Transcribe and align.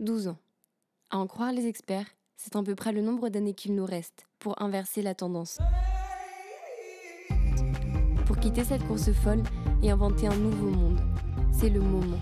12 0.00 0.28
ans. 0.28 0.36
À 1.10 1.18
en 1.18 1.26
croire 1.26 1.50
les 1.50 1.66
experts, 1.66 2.06
c'est 2.36 2.54
à 2.54 2.62
peu 2.62 2.76
près 2.76 2.92
le 2.92 3.02
nombre 3.02 3.30
d'années 3.30 3.54
qu'il 3.54 3.74
nous 3.74 3.84
reste 3.84 4.28
pour 4.38 4.60
inverser 4.62 5.02
la 5.02 5.16
tendance. 5.16 5.58
Pour 8.24 8.38
quitter 8.38 8.62
cette 8.62 8.86
course 8.86 9.10
folle 9.12 9.42
et 9.82 9.90
inventer 9.90 10.28
un 10.28 10.36
nouveau 10.36 10.70
monde, 10.70 11.00
c'est 11.50 11.68
le 11.68 11.80
moment. 11.80 12.20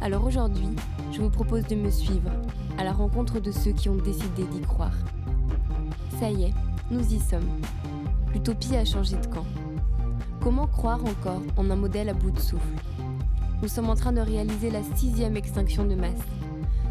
Alors 0.00 0.24
aujourd'hui, 0.24 0.68
je 1.10 1.20
vous 1.20 1.30
propose 1.30 1.66
de 1.66 1.74
me 1.74 1.90
suivre 1.90 2.30
à 2.78 2.84
la 2.84 2.92
rencontre 2.92 3.40
de 3.40 3.50
ceux 3.50 3.72
qui 3.72 3.88
ont 3.88 3.96
décidé 3.96 4.44
d'y 4.44 4.60
croire. 4.60 4.96
Ça 6.20 6.30
y 6.30 6.44
est, 6.44 6.54
nous 6.92 7.12
y 7.12 7.18
sommes. 7.18 7.60
L'utopie 8.32 8.76
a 8.76 8.84
changé 8.84 9.16
de 9.16 9.26
camp. 9.26 9.46
Comment 10.40 10.68
croire 10.68 11.04
encore 11.04 11.42
en 11.56 11.68
un 11.68 11.76
modèle 11.76 12.10
à 12.10 12.14
bout 12.14 12.30
de 12.30 12.38
souffle? 12.38 12.76
Nous 13.60 13.68
sommes 13.68 13.90
en 13.90 13.96
train 13.96 14.12
de 14.12 14.20
réaliser 14.20 14.70
la 14.70 14.82
sixième 14.94 15.36
extinction 15.36 15.84
de 15.84 15.96
masse. 15.96 16.20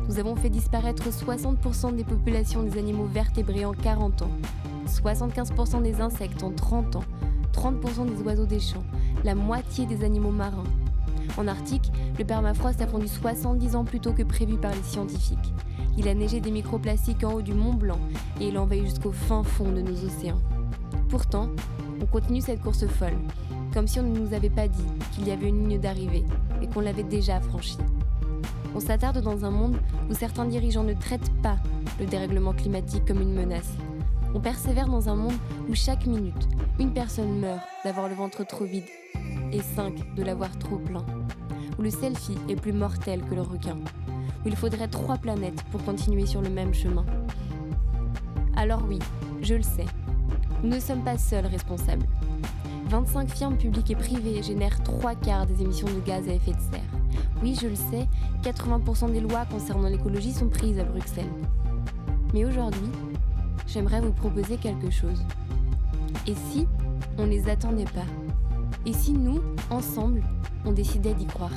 Nous 0.07 0.19
avons 0.19 0.35
fait 0.35 0.49
disparaître 0.49 1.09
60% 1.09 1.95
des 1.95 2.03
populations 2.03 2.63
des 2.63 2.77
animaux 2.77 3.05
vertébrés 3.05 3.65
en 3.65 3.73
40 3.73 4.23
ans, 4.23 4.31
75% 4.87 5.81
des 5.81 6.01
insectes 6.01 6.43
en 6.43 6.51
30 6.51 6.97
ans, 6.97 7.03
30% 7.53 8.13
des 8.13 8.21
oiseaux 8.23 8.45
des 8.45 8.59
champs, 8.59 8.83
la 9.23 9.35
moitié 9.35 9.85
des 9.85 10.03
animaux 10.03 10.31
marins. 10.31 10.63
En 11.37 11.47
Arctique, 11.47 11.91
le 12.17 12.25
permafrost 12.25 12.81
a 12.81 12.87
fondu 12.87 13.07
70 13.07 13.75
ans 13.75 13.85
plus 13.85 13.99
tôt 13.99 14.11
que 14.11 14.23
prévu 14.23 14.57
par 14.57 14.73
les 14.73 14.83
scientifiques. 14.83 15.53
Il 15.97 16.07
a 16.07 16.13
neigé 16.13 16.39
des 16.39 16.51
microplastiques 16.51 17.23
en 17.23 17.33
haut 17.33 17.41
du 17.41 17.53
Mont 17.53 17.73
Blanc 17.73 17.99
et 18.39 18.47
il 18.47 18.57
envahit 18.57 18.85
jusqu'au 18.85 19.11
fin 19.11 19.43
fond 19.43 19.71
de 19.71 19.81
nos 19.81 20.05
océans. 20.05 20.41
Pourtant, 21.09 21.49
on 22.01 22.05
continue 22.05 22.41
cette 22.41 22.61
course 22.61 22.85
folle, 22.87 23.17
comme 23.73 23.87
si 23.87 23.99
on 23.99 24.03
ne 24.03 24.17
nous 24.17 24.33
avait 24.33 24.49
pas 24.49 24.67
dit 24.67 24.85
qu'il 25.11 25.27
y 25.27 25.31
avait 25.31 25.49
une 25.49 25.69
ligne 25.69 25.79
d'arrivée 25.79 26.25
et 26.61 26.67
qu'on 26.67 26.81
l'avait 26.81 27.03
déjà 27.03 27.39
franchie. 27.39 27.77
On 28.73 28.79
s'attarde 28.79 29.21
dans 29.21 29.43
un 29.43 29.51
monde 29.51 29.77
où 30.09 30.13
certains 30.13 30.45
dirigeants 30.45 30.83
ne 30.83 30.93
traitent 30.93 31.31
pas 31.41 31.57
le 31.99 32.05
dérèglement 32.05 32.53
climatique 32.53 33.05
comme 33.05 33.21
une 33.21 33.33
menace. 33.33 33.73
On 34.33 34.39
persévère 34.39 34.87
dans 34.87 35.09
un 35.09 35.15
monde 35.15 35.35
où 35.69 35.75
chaque 35.75 36.05
minute, 36.05 36.47
une 36.79 36.93
personne 36.93 37.39
meurt 37.39 37.61
d'avoir 37.83 38.07
le 38.07 38.15
ventre 38.15 38.45
trop 38.45 38.63
vide 38.63 38.85
et 39.51 39.61
cinq 39.61 40.15
de 40.15 40.23
l'avoir 40.23 40.57
trop 40.57 40.77
plein. 40.77 41.05
Où 41.77 41.81
le 41.81 41.89
selfie 41.89 42.37
est 42.47 42.55
plus 42.55 42.71
mortel 42.71 43.21
que 43.29 43.35
le 43.35 43.41
requin. 43.41 43.77
Où 44.45 44.47
il 44.47 44.55
faudrait 44.55 44.87
trois 44.87 45.17
planètes 45.17 45.63
pour 45.71 45.83
continuer 45.83 46.25
sur 46.25 46.41
le 46.41 46.49
même 46.49 46.73
chemin. 46.73 47.05
Alors 48.55 48.83
oui, 48.87 48.99
je 49.41 49.55
le 49.55 49.63
sais, 49.63 49.85
nous 50.63 50.75
ne 50.75 50.79
sommes 50.79 51.03
pas 51.03 51.17
seuls 51.17 51.45
responsables. 51.45 52.05
25 52.87 53.29
firmes 53.29 53.57
publiques 53.57 53.91
et 53.91 53.95
privées 53.95 54.43
génèrent 54.43 54.81
trois 54.83 55.15
quarts 55.15 55.47
des 55.47 55.61
émissions 55.61 55.87
de 55.87 55.99
gaz 56.05 56.27
à 56.27 56.33
effet 56.33 56.51
de 56.51 56.59
serre. 56.59 57.00
Oui, 57.41 57.57
je 57.59 57.67
le 57.67 57.75
sais, 57.75 58.07
80% 58.43 59.11
des 59.11 59.19
lois 59.19 59.45
concernant 59.45 59.89
l'écologie 59.89 60.31
sont 60.31 60.47
prises 60.47 60.77
à 60.77 60.83
Bruxelles. 60.83 61.31
Mais 62.33 62.45
aujourd'hui, 62.45 62.89
j'aimerais 63.67 63.99
vous 63.99 64.11
proposer 64.11 64.57
quelque 64.57 64.91
chose. 64.91 65.23
Et 66.27 66.35
si 66.35 66.67
on 67.17 67.23
ne 67.23 67.31
les 67.31 67.49
attendait 67.49 67.85
pas? 67.85 68.05
Et 68.85 68.93
si 68.93 69.13
nous, 69.13 69.41
ensemble, 69.71 70.23
on 70.65 70.71
décidait 70.71 71.15
d'y 71.15 71.25
croire? 71.25 71.51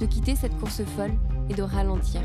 De 0.00 0.06
quitter 0.06 0.34
cette 0.34 0.58
course 0.58 0.82
folle 0.96 1.14
et 1.48 1.54
de 1.54 1.62
ralentir 1.62 2.22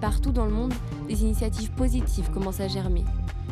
Partout 0.00 0.32
dans 0.32 0.46
le 0.46 0.52
monde, 0.52 0.74
des 1.06 1.22
initiatives 1.22 1.70
positives 1.72 2.30
commencent 2.30 2.60
à 2.60 2.68
germer. 2.68 3.04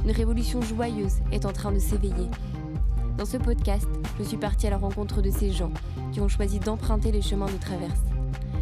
Une 0.04 0.10
révolution 0.12 0.62
joyeuse 0.62 1.16
est 1.32 1.44
en 1.44 1.52
train 1.52 1.72
de 1.72 1.78
s'éveiller. 1.78 2.30
Dans 3.16 3.24
ce 3.24 3.38
podcast, 3.38 3.88
je 4.18 4.24
suis 4.24 4.36
partie 4.36 4.66
à 4.66 4.70
la 4.70 4.76
rencontre 4.76 5.22
de 5.22 5.30
ces 5.30 5.50
gens 5.50 5.72
qui 6.12 6.20
ont 6.20 6.28
choisi 6.28 6.58
d'emprunter 6.58 7.10
les 7.10 7.22
chemins 7.22 7.46
de 7.46 7.56
traverse. 7.56 8.02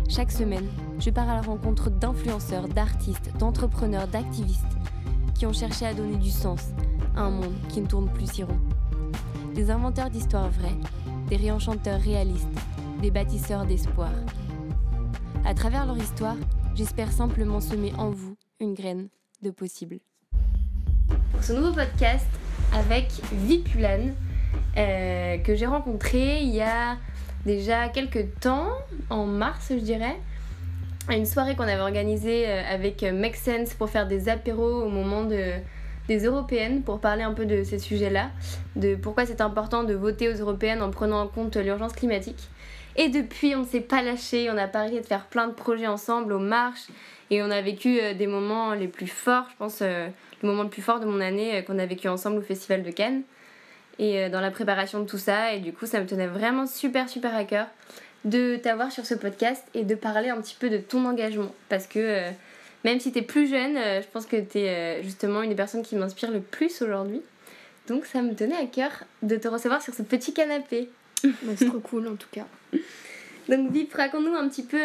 Chaque 0.09 0.31
semaine, 0.31 0.69
je 1.01 1.11
pars 1.11 1.29
à 1.29 1.35
la 1.35 1.41
rencontre 1.41 1.91
d'influenceurs, 1.91 2.69
d'artistes, 2.69 3.33
d'entrepreneurs, 3.37 4.07
d'activistes 4.07 4.63
qui 5.35 5.45
ont 5.45 5.53
cherché 5.53 5.87
à 5.87 5.93
donner 5.93 6.19
du 6.19 6.31
sens 6.31 6.69
à 7.17 7.23
un 7.23 7.31
monde 7.31 7.55
qui 7.69 7.81
ne 7.81 7.87
tourne 7.89 8.09
plus 8.13 8.31
si 8.31 8.45
rond. 8.45 8.61
Des 9.57 9.73
inventeurs 9.73 10.09
d'histoires 10.09 10.51
vraies, 10.51 10.79
des 11.29 11.37
réenchanteurs 11.37 12.01
réalistes, 12.01 12.47
des 13.03 13.11
bâtisseurs 13.11 13.67
d'espoir. 13.67 14.13
À 15.45 15.55
travers 15.55 15.85
leur 15.85 15.99
histoire, 15.99 16.37
j'espère 16.77 17.11
simplement 17.11 17.61
semer 17.61 17.93
en 17.99 18.11
vous 18.11 18.37
une 18.61 18.75
graine 18.75 19.09
de 19.43 19.51
possible. 19.51 19.99
Pour 21.33 21.43
ce 21.43 21.53
nouveau 21.55 21.73
podcast 21.73 22.29
avec 22.73 23.11
Vipulane, 23.33 24.15
euh, 24.77 25.39
que 25.39 25.55
j'ai 25.55 25.67
rencontré 25.67 26.41
il 26.41 26.49
y 26.49 26.61
a 26.61 26.97
déjà 27.47 27.89
quelques 27.89 28.41
temps, 28.41 28.69
en 29.09 29.25
mars 29.25 29.69
je 29.71 29.77
dirais, 29.77 30.17
à 31.09 31.15
une 31.15 31.27
soirée 31.27 31.55
qu'on 31.55 31.63
avait 31.63 31.81
organisée 31.81 32.49
euh, 32.49 32.63
avec 32.69 33.03
Make 33.03 33.37
Sense 33.37 33.75
pour 33.75 33.89
faire 33.89 34.09
des 34.09 34.29
apéros 34.29 34.83
au 34.83 34.89
moment 34.89 35.23
de, 35.25 35.53
des 36.09 36.25
européennes 36.25 36.83
pour 36.83 36.99
parler 36.99 37.23
un 37.23 37.35
peu 37.35 37.47
de 37.47 37.63
ces 37.63 37.79
sujets-là, 37.79 38.31
de 38.75 38.97
pourquoi 38.97 39.27
c'est 39.27 39.41
important 39.41 39.85
de 39.85 39.95
voter 39.95 40.29
aux 40.29 40.37
européennes 40.37 40.83
en 40.83 40.91
prenant 40.91 41.21
en 41.21 41.29
compte 41.29 41.57
l'urgence 41.57 41.93
climatique. 41.93 42.49
Et 42.97 43.09
depuis, 43.09 43.55
on 43.55 43.61
ne 43.61 43.67
s'est 43.67 43.81
pas 43.81 44.03
lâché, 44.03 44.51
on 44.51 44.57
a 44.57 44.67
parié 44.67 45.01
de 45.01 45.07
faire 45.07 45.27
plein 45.27 45.47
de 45.47 45.53
projets 45.53 45.87
ensemble 45.87 46.33
aux 46.33 46.41
marches 46.41 46.89
et 47.31 47.43
on 47.43 47.51
a 47.51 47.61
vécu 47.61 48.01
euh, 48.01 48.15
des 48.15 48.27
moments 48.27 48.75
les 48.75 48.89
plus 48.89 49.07
forts, 49.07 49.47
je 49.53 49.57
pense 49.57 49.83
le 49.83 50.11
moment 50.43 50.65
le 50.65 50.69
plus 50.69 50.83
fort 50.83 50.99
de 50.99 51.07
mon 51.07 51.21
année 51.21 51.63
qu'on 51.65 51.79
a 51.79 51.87
vécu 51.87 52.09
ensemble 52.09 52.39
au 52.39 52.43
Festival 52.43 52.83
de 52.83 52.91
Cannes 52.91 53.23
et 53.99 54.25
euh, 54.25 54.29
dans 54.29 54.41
la 54.41 54.51
préparation 54.51 55.01
de 55.01 55.07
tout 55.07 55.19
ça. 55.19 55.53
Et 55.53 55.61
du 55.61 55.73
coup, 55.73 55.87
ça 55.87 56.01
me 56.01 56.07
tenait 56.07 56.27
vraiment 56.27 56.67
super, 56.67 57.09
super 57.09 57.35
à 57.35 57.45
cœur 57.45 57.67
de 58.25 58.57
t'avoir 58.57 58.91
sur 58.91 59.05
ce 59.05 59.15
podcast 59.15 59.63
et 59.75 59.85
de 59.85 59.95
parler 59.95 60.31
un 60.31 60.41
petit 60.41 60.57
peu 60.59 60.71
de 60.71 60.79
ton 60.79 61.05
engagement. 61.05 61.55
Parce 61.69 61.87
que 61.87 61.99
euh, 61.99 62.31
même 62.85 63.01
si 63.01 63.13
tu 63.13 63.19
es 63.19 63.23
plus 63.23 63.49
jeune, 63.49 63.77
euh, 63.77 64.03
je 64.03 64.07
pense 64.09 64.27
que 64.27 64.41
tu 64.41 64.59
es 64.59 65.03
justement 65.03 65.43
une 65.43 65.51
des 65.51 65.57
personnes 65.57 65.83
qui 65.83 65.97
m'inspire 65.97 66.31
le 66.31 66.41
plus 66.41 66.83
aujourd'hui. 66.83 67.21
Donc 67.89 68.07
ça 68.07 68.23
me 68.23 68.35
tenait 68.35 68.57
à 68.57 68.67
cœur 68.67 68.91
de 69.23 69.37
te 69.37 69.47
recevoir 69.47 69.83
sur 69.83 69.93
ce 69.95 70.03
petit 70.03 70.33
canapé. 70.33 70.89
Bah, 71.23 71.53
c'est 71.57 71.67
trop 71.67 71.81
cool 71.81 72.09
en 72.09 72.17
tout 72.17 72.29
cas. 72.33 72.47
Donc 73.49 73.71
Vip, 73.73 73.93
raconte-nous 73.93 74.35
un 74.35 74.49
petit 74.49 74.63
peu 74.63 74.79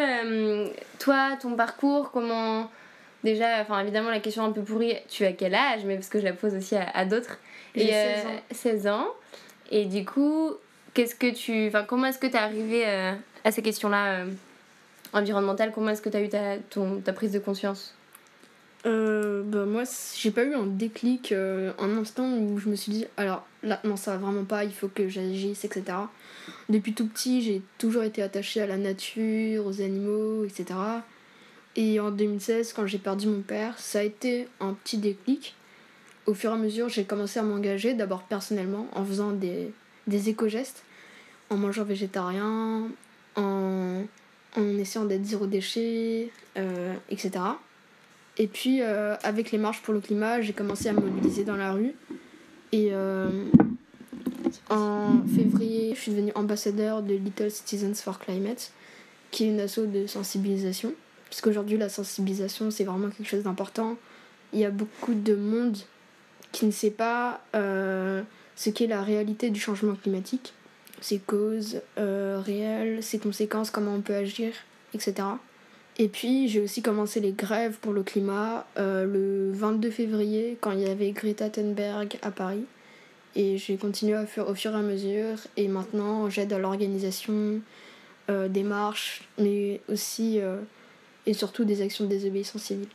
toi, 0.99 1.37
ton 1.41 1.55
parcours, 1.55 2.11
comment... 2.11 2.69
Déjà, 3.23 3.61
enfin 3.61 3.81
évidemment 3.81 4.09
la 4.09 4.19
question 4.19 4.43
un 4.43 4.51
peu 4.51 4.61
pourrie, 4.61 4.95
tu 5.09 5.25
as 5.25 5.33
quel 5.33 5.53
âge? 5.53 5.81
Mais 5.85 5.95
parce 5.95 6.09
que 6.09 6.19
je 6.19 6.25
la 6.25 6.33
pose 6.33 6.55
aussi 6.55 6.75
à 6.75 7.05
d'autres. 7.05 7.37
Et 7.75 7.87
16 7.87 8.25
ans. 8.25 8.41
16 8.51 8.87
ans. 8.87 9.07
Et 9.71 9.85
du 9.85 10.05
coup, 10.05 10.51
qu'est-ce 10.93 11.15
que 11.15 11.31
tu, 11.31 11.67
enfin, 11.67 11.83
comment 11.83 12.07
est-ce 12.07 12.19
que 12.19 12.27
tu 12.27 12.33
es 12.33 12.39
arrivé 12.39 12.83
euh, 12.87 13.13
à 13.43 13.51
ces 13.51 13.61
questions-là 13.61 14.21
euh, 14.21 14.25
environnementales? 15.13 15.71
Comment 15.73 15.89
est-ce 15.91 16.01
que 16.01 16.09
tu 16.09 16.17
as 16.17 16.21
eu 16.21 16.29
ta, 16.29 16.57
ton, 16.69 16.99
ta 17.01 17.13
prise 17.13 17.31
de 17.31 17.39
conscience? 17.39 17.95
Euh, 18.85 19.43
bah 19.43 19.65
moi 19.65 19.83
j'ai 20.15 20.31
pas 20.31 20.45
eu 20.45 20.53
un 20.53 20.65
déclic 20.65 21.33
un 21.33 21.97
instant 21.97 22.31
où 22.31 22.59
je 22.59 22.69
me 22.69 22.77
suis 22.77 22.93
dit 22.93 23.05
alors 23.17 23.45
là 23.61 23.81
non 23.83 23.97
ça 23.97 24.11
va 24.11 24.19
vraiment 24.19 24.45
pas 24.45 24.63
il 24.63 24.71
faut 24.71 24.87
que 24.87 25.09
j'agisse 25.09 25.65
etc 25.65 25.97
depuis 26.69 26.93
tout 26.93 27.05
petit 27.05 27.41
j'ai 27.41 27.61
toujours 27.77 28.03
été 28.03 28.21
attachée 28.21 28.61
à 28.61 28.67
la 28.67 28.77
nature 28.77 29.65
aux 29.67 29.81
animaux 29.81 30.45
etc 30.45 30.79
et 31.75 31.99
en 31.99 32.11
2016 32.11 32.73
quand 32.73 32.85
j'ai 32.85 32.97
perdu 32.97 33.27
mon 33.27 33.41
père 33.41 33.77
ça 33.79 33.99
a 33.99 34.03
été 34.03 34.47
un 34.59 34.73
petit 34.73 34.97
déclic 34.97 35.55
au 36.29 36.35
fur 36.35 36.51
et 36.51 36.53
à 36.53 36.57
mesure, 36.57 36.89
j'ai 36.89 37.05
commencé 37.05 37.39
à 37.39 37.43
m'engager, 37.43 37.95
d'abord 37.95 38.21
personnellement, 38.21 38.87
en 38.93 39.03
faisant 39.03 39.31
des, 39.31 39.71
des 40.05 40.29
éco-gestes, 40.29 40.83
en 41.49 41.57
mangeant 41.57 41.83
végétarien, 41.83 42.87
en, 43.35 44.03
en 44.55 44.77
essayant 44.77 45.05
d'être 45.05 45.25
zéro 45.25 45.47
déchet, 45.47 46.29
euh, 46.55 46.93
etc. 47.09 47.31
Et 48.37 48.45
puis, 48.45 48.81
euh, 48.81 49.15
avec 49.23 49.51
les 49.51 49.57
marches 49.57 49.81
pour 49.81 49.93
le 49.93 50.01
climat, 50.01 50.39
j'ai 50.41 50.53
commencé 50.53 50.87
à 50.87 50.93
me 50.93 51.01
mobiliser 51.01 51.43
dans 51.45 51.57
la 51.57 51.71
rue. 51.71 51.95
Et 52.71 52.89
euh, 52.91 53.45
en 54.69 55.23
février, 55.35 55.95
je 55.95 55.99
suis 55.99 56.11
devenue 56.11 56.31
ambassadeur 56.35 57.01
de 57.01 57.15
Little 57.15 57.49
Citizens 57.49 57.95
for 57.95 58.19
Climate, 58.19 58.71
qui 59.31 59.45
est 59.45 59.49
une 59.49 59.59
asso 59.59 59.79
de 59.79 60.05
sensibilisation. 60.05 60.93
Parce 61.29 61.41
qu'aujourd'hui, 61.41 61.77
la 61.77 61.89
sensibilisation, 61.89 62.71
c'est 62.71 62.83
vraiment 62.83 63.09
quelque 63.09 63.27
chose 63.27 63.43
d'important. 63.43 63.97
Il 64.53 64.59
y 64.59 64.65
a 64.65 64.71
beaucoup 64.71 65.13
de 65.13 65.35
monde 65.35 65.77
qui 66.51 66.65
ne 66.65 66.71
sait 66.71 66.91
pas 66.91 67.41
euh, 67.55 68.21
ce 68.55 68.69
qu'est 68.69 68.87
la 68.87 69.03
réalité 69.03 69.49
du 69.49 69.59
changement 69.59 69.95
climatique, 69.95 70.53
ses 71.01 71.19
causes 71.19 71.81
euh, 71.97 72.41
réelles, 72.43 73.03
ses 73.03 73.19
conséquences, 73.19 73.69
comment 73.69 73.93
on 73.93 74.01
peut 74.01 74.15
agir, 74.15 74.53
etc. 74.93 75.27
Et 75.97 76.07
puis 76.07 76.47
j'ai 76.47 76.61
aussi 76.61 76.81
commencé 76.81 77.19
les 77.19 77.33
grèves 77.33 77.77
pour 77.79 77.93
le 77.93 78.03
climat 78.03 78.65
euh, 78.77 79.05
le 79.05 79.51
22 79.53 79.91
février 79.91 80.57
quand 80.59 80.71
il 80.71 80.79
y 80.79 80.87
avait 80.87 81.11
Greta 81.11 81.49
Thunberg 81.49 82.17
à 82.21 82.31
Paris. 82.31 82.65
Et 83.35 83.57
j'ai 83.57 83.77
continué 83.77 84.15
à 84.15 84.25
faire 84.25 84.49
au 84.49 84.55
fur 84.55 84.71
et 84.71 84.75
à 84.75 84.81
mesure. 84.81 85.37
Et 85.55 85.67
maintenant 85.67 86.29
j'aide 86.29 86.51
à 86.51 86.57
l'organisation 86.57 87.61
des 88.27 88.61
marches, 88.61 89.23
mais 89.39 89.81
aussi 89.89 90.39
et 91.29 91.33
surtout 91.33 91.63
des 91.63 91.83
actions 91.83 92.05
de 92.05 92.09
désobéissance 92.09 92.63
civile. 92.63 92.87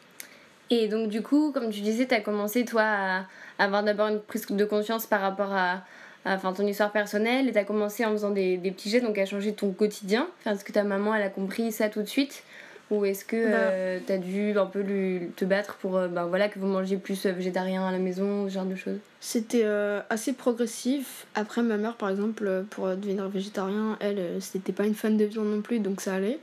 Et 0.68 0.88
donc, 0.88 1.08
du 1.08 1.22
coup, 1.22 1.52
comme 1.52 1.70
tu 1.70 1.80
disais, 1.80 2.06
tu 2.06 2.14
as 2.14 2.20
commencé, 2.20 2.64
toi, 2.64 2.82
à 2.82 3.26
avoir 3.58 3.84
d'abord 3.84 4.08
une 4.08 4.18
prise 4.18 4.44
de 4.46 4.64
conscience 4.64 5.06
par 5.06 5.20
rapport 5.20 5.52
à, 5.52 5.84
enfin, 6.24 6.52
ton 6.52 6.66
histoire 6.66 6.90
personnelle. 6.90 7.48
Et 7.48 7.52
tu 7.52 7.58
as 7.58 7.64
commencé 7.64 8.04
en 8.04 8.10
faisant 8.10 8.30
des, 8.30 8.56
des 8.56 8.72
petits 8.72 8.90
gestes, 8.90 9.04
donc 9.04 9.16
à 9.18 9.24
changer 9.24 9.52
ton 9.52 9.70
quotidien. 9.70 10.26
Enfin, 10.40 10.50
parce 10.50 10.64
que 10.64 10.72
ta 10.72 10.82
maman, 10.82 11.14
elle 11.14 11.22
a 11.22 11.28
compris 11.28 11.70
ça 11.70 11.88
tout 11.88 12.02
de 12.02 12.08
suite? 12.08 12.42
Ou 12.90 13.04
est-ce 13.04 13.24
que 13.24 13.50
bah. 13.50 14.00
tu 14.04 14.12
as 14.12 14.18
dû 14.18 14.58
un 14.58 14.66
peu 14.66 14.80
lui, 14.80 15.28
te 15.36 15.44
battre 15.44 15.76
pour 15.76 15.92
ben, 15.92 16.26
voilà, 16.26 16.48
que 16.48 16.58
vous 16.58 16.66
mangez 16.66 16.96
plus 16.96 17.24
végétarien 17.24 17.86
à 17.86 17.92
la 17.92 17.98
maison, 17.98 18.48
ce 18.48 18.54
genre 18.54 18.66
de 18.66 18.74
choses? 18.74 18.98
C'était 19.20 19.64
assez 20.10 20.32
progressif. 20.32 21.26
Après, 21.36 21.62
ma 21.62 21.76
mère, 21.76 21.94
par 21.94 22.10
exemple, 22.10 22.64
pour 22.70 22.88
devenir 22.88 23.28
végétarien, 23.28 23.96
elle, 24.00 24.38
c'était 24.40 24.72
pas 24.72 24.86
une 24.86 24.94
fan 24.94 25.16
de 25.16 25.24
viande 25.24 25.46
non 25.46 25.62
plus, 25.62 25.78
donc 25.78 26.00
ça 26.00 26.14
allait. 26.14 26.40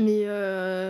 Mais 0.00 0.24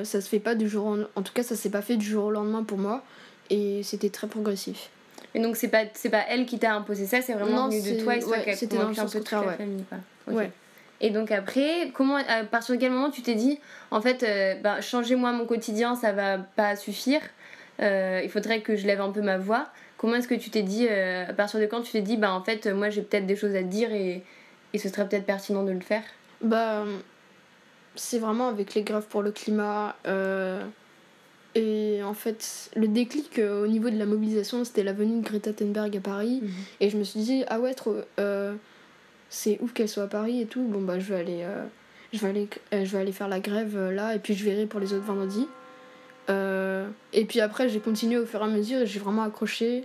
ça 0.05 0.21
se 0.21 0.29
fait 0.29 0.41
pas 0.41 0.55
du 0.55 0.69
jour 0.69 0.87
au... 0.87 0.99
En 1.15 1.23
tout 1.23 1.33
cas, 1.33 1.43
ça 1.43 1.57
s'est 1.57 1.71
pas 1.71 1.83
fait 1.83 1.97
du 1.97 2.07
jour 2.07 2.27
au 2.27 2.31
lendemain 2.31 2.63
pour 2.63 2.79
moi. 2.79 3.03
Et 3.51 3.83
c'était 3.83 4.11
très 4.11 4.29
progressif. 4.29 4.91
Mais 5.35 5.41
donc 5.41 5.57
c'est 5.57 5.69
pas 5.69 5.85
c'est 5.95 6.09
pas 6.09 6.25
elle 6.29 6.45
qui 6.47 6.59
t'a 6.59 6.75
imposé 6.75 7.07
ça, 7.07 7.21
c'est 7.21 7.35
vraiment 7.35 7.69
venu 7.69 7.81
de 7.81 8.03
toi 8.03 8.17
et 8.17 8.21
toi 8.21 8.39
qui 8.39 8.51
a 8.51 8.57
convaincu 8.57 9.01
un 9.01 9.07
peu 9.07 9.19
toute 9.19 9.31
la 9.31 9.53
famille 9.53 9.85
quoi. 9.89 9.99
Ouais. 10.35 10.51
Et 11.01 11.11
donc 11.11 11.31
après, 11.31 11.91
comment 11.95 12.17
à 12.17 12.45
partir 12.45 12.75
de 12.75 12.81
quel 12.81 12.91
moment 12.91 13.11
tu 13.11 13.23
t'es 13.23 13.35
dit 13.35 13.59
en 13.91 14.01
fait 14.01 14.23
euh, 14.23 14.55
bah, 14.61 14.81
changer 14.81 15.15
moi 15.17 15.33
mon 15.33 15.47
quotidien, 15.47 15.95
ça 15.95 16.13
va 16.13 16.39
pas 16.39 16.75
suffire. 16.75 17.21
Euh, 17.81 18.21
il 18.25 18.31
faudrait 18.31 18.61
que 18.61 18.77
je 18.77 18.87
lève 18.87 19.01
un 19.01 19.11
peu 19.11 19.21
ma 19.21 19.39
voix. 19.39 19.69
Comment 19.99 20.17
est-ce 20.17 20.29
que 20.29 20.35
tu 20.35 20.51
t'es 20.51 20.63
dit 20.63 20.89
euh, 20.91 21.27
à 21.29 21.33
partir 21.33 21.61
de 21.61 21.67
quand 21.67 21.83
tu 21.83 21.93
t'es 21.93 22.03
dit 22.03 22.17
bah 22.17 22.33
en 22.33 22.43
fait 22.43 22.67
moi 22.67 22.91
j'ai 22.91 23.03
peut-être 23.03 23.27
des 23.27 23.37
choses 23.37 23.55
à 23.55 23.63
dire 23.63 23.93
et, 23.93 24.25
et 24.73 24.79
ce 24.79 24.89
serait 24.89 25.09
peut-être 25.09 25.27
pertinent 25.27 25.63
de 25.63 25.73
le 25.73 25.81
faire? 25.81 26.03
Bah 26.41 26.85
c'est 27.95 28.19
vraiment 28.19 28.49
avec 28.49 28.75
les 28.75 28.83
grèves 28.83 29.07
pour 29.09 29.23
le 29.23 29.31
climat 29.33 29.97
et 31.55 32.01
en 32.05 32.15
fait, 32.15 32.71
le 32.77 32.87
déclic 32.87 33.39
euh, 33.39 33.65
au 33.65 33.67
niveau 33.67 33.91
de 33.91 33.99
la 33.99 34.07
mobilisation, 34.07 34.65
c'était 34.65 34.85
la 34.85 34.93
venue 34.93 35.21
de 35.21 35.25
Greta 35.25 35.53
Thunberg 35.53 35.97
à 35.97 36.01
Paris. 36.01 36.41
Mhm. 36.43 36.51
Et 36.81 36.91
je 36.91 36.97
me 36.97 37.05
suis 37.05 37.21
dit, 37.21 37.45
ah 37.49 37.59
ouais, 37.59 37.75
trop, 37.75 37.97
euh, 38.19 38.55
c'est 39.29 39.59
ouf 39.61 39.73
qu'elle 39.73 39.89
soit 39.89 40.05
à 40.05 40.09
Paris 40.09 40.43
et 40.43 40.47
tout. 40.47 40.63
Bon, 40.63 40.81
bah, 40.81 41.01
je 41.01 41.13
vais 41.13 41.21
aller, 41.21 41.43
euh, 41.43 41.65
je 42.13 42.21
vais 42.21 42.29
aller, 42.29 42.49
je 42.73 42.85
vais 42.85 42.99
aller 42.99 43.13
faire 43.13 43.29
la 43.29 43.41
grève 43.41 43.91
là, 43.91 44.15
et 44.15 44.21
puis 44.21 44.35
je 44.35 44.45
verrai 44.45 44.67
pour 44.67 44.81
les 44.81 44.93
autres 44.93 45.05
vendredis. 45.05 45.49
et 46.29 47.25
puis 47.25 47.41
après, 47.41 47.69
j'ai 47.69 47.81
continué 47.81 48.19
au 48.19 48.27
fur 48.27 48.41
et 48.41 48.45
à 48.45 48.47
mesure, 48.47 48.81
et 48.81 48.87
j'ai 48.87 49.01
vraiment 49.01 49.23
accroché. 49.23 49.85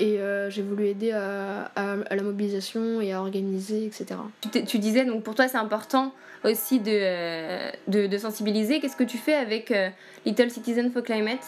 Et 0.00 0.20
j'ai 0.48 0.62
voulu 0.62 0.86
aider 0.86 1.10
à, 1.10 1.72
à, 1.74 1.92
à, 2.08 2.16
la 2.16 2.22
mobilisation 2.22 3.00
et 3.00 3.12
à 3.12 3.20
organiser, 3.20 3.86
etc. 3.86 4.20
Tu, 4.40 4.64
tu 4.64 4.78
disais, 4.78 5.04
donc 5.04 5.24
pour 5.24 5.34
toi, 5.34 5.48
c'est 5.48 5.56
important 5.56 6.12
aussi 6.44 6.80
de, 6.80 6.90
euh, 6.92 7.70
de, 7.88 8.06
de 8.06 8.18
sensibiliser. 8.18 8.80
Qu'est-ce 8.80 8.96
que 8.96 9.04
tu 9.04 9.18
fais 9.18 9.34
avec 9.34 9.70
euh, 9.70 9.90
Little 10.24 10.50
Citizen 10.50 10.90
for 10.90 11.02
Climate? 11.02 11.44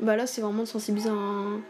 Bah 0.00 0.16
Là, 0.16 0.26
c'est 0.26 0.40
vraiment 0.40 0.62
de 0.62 0.68
sensibiliser 0.68 1.10
un, 1.10 1.60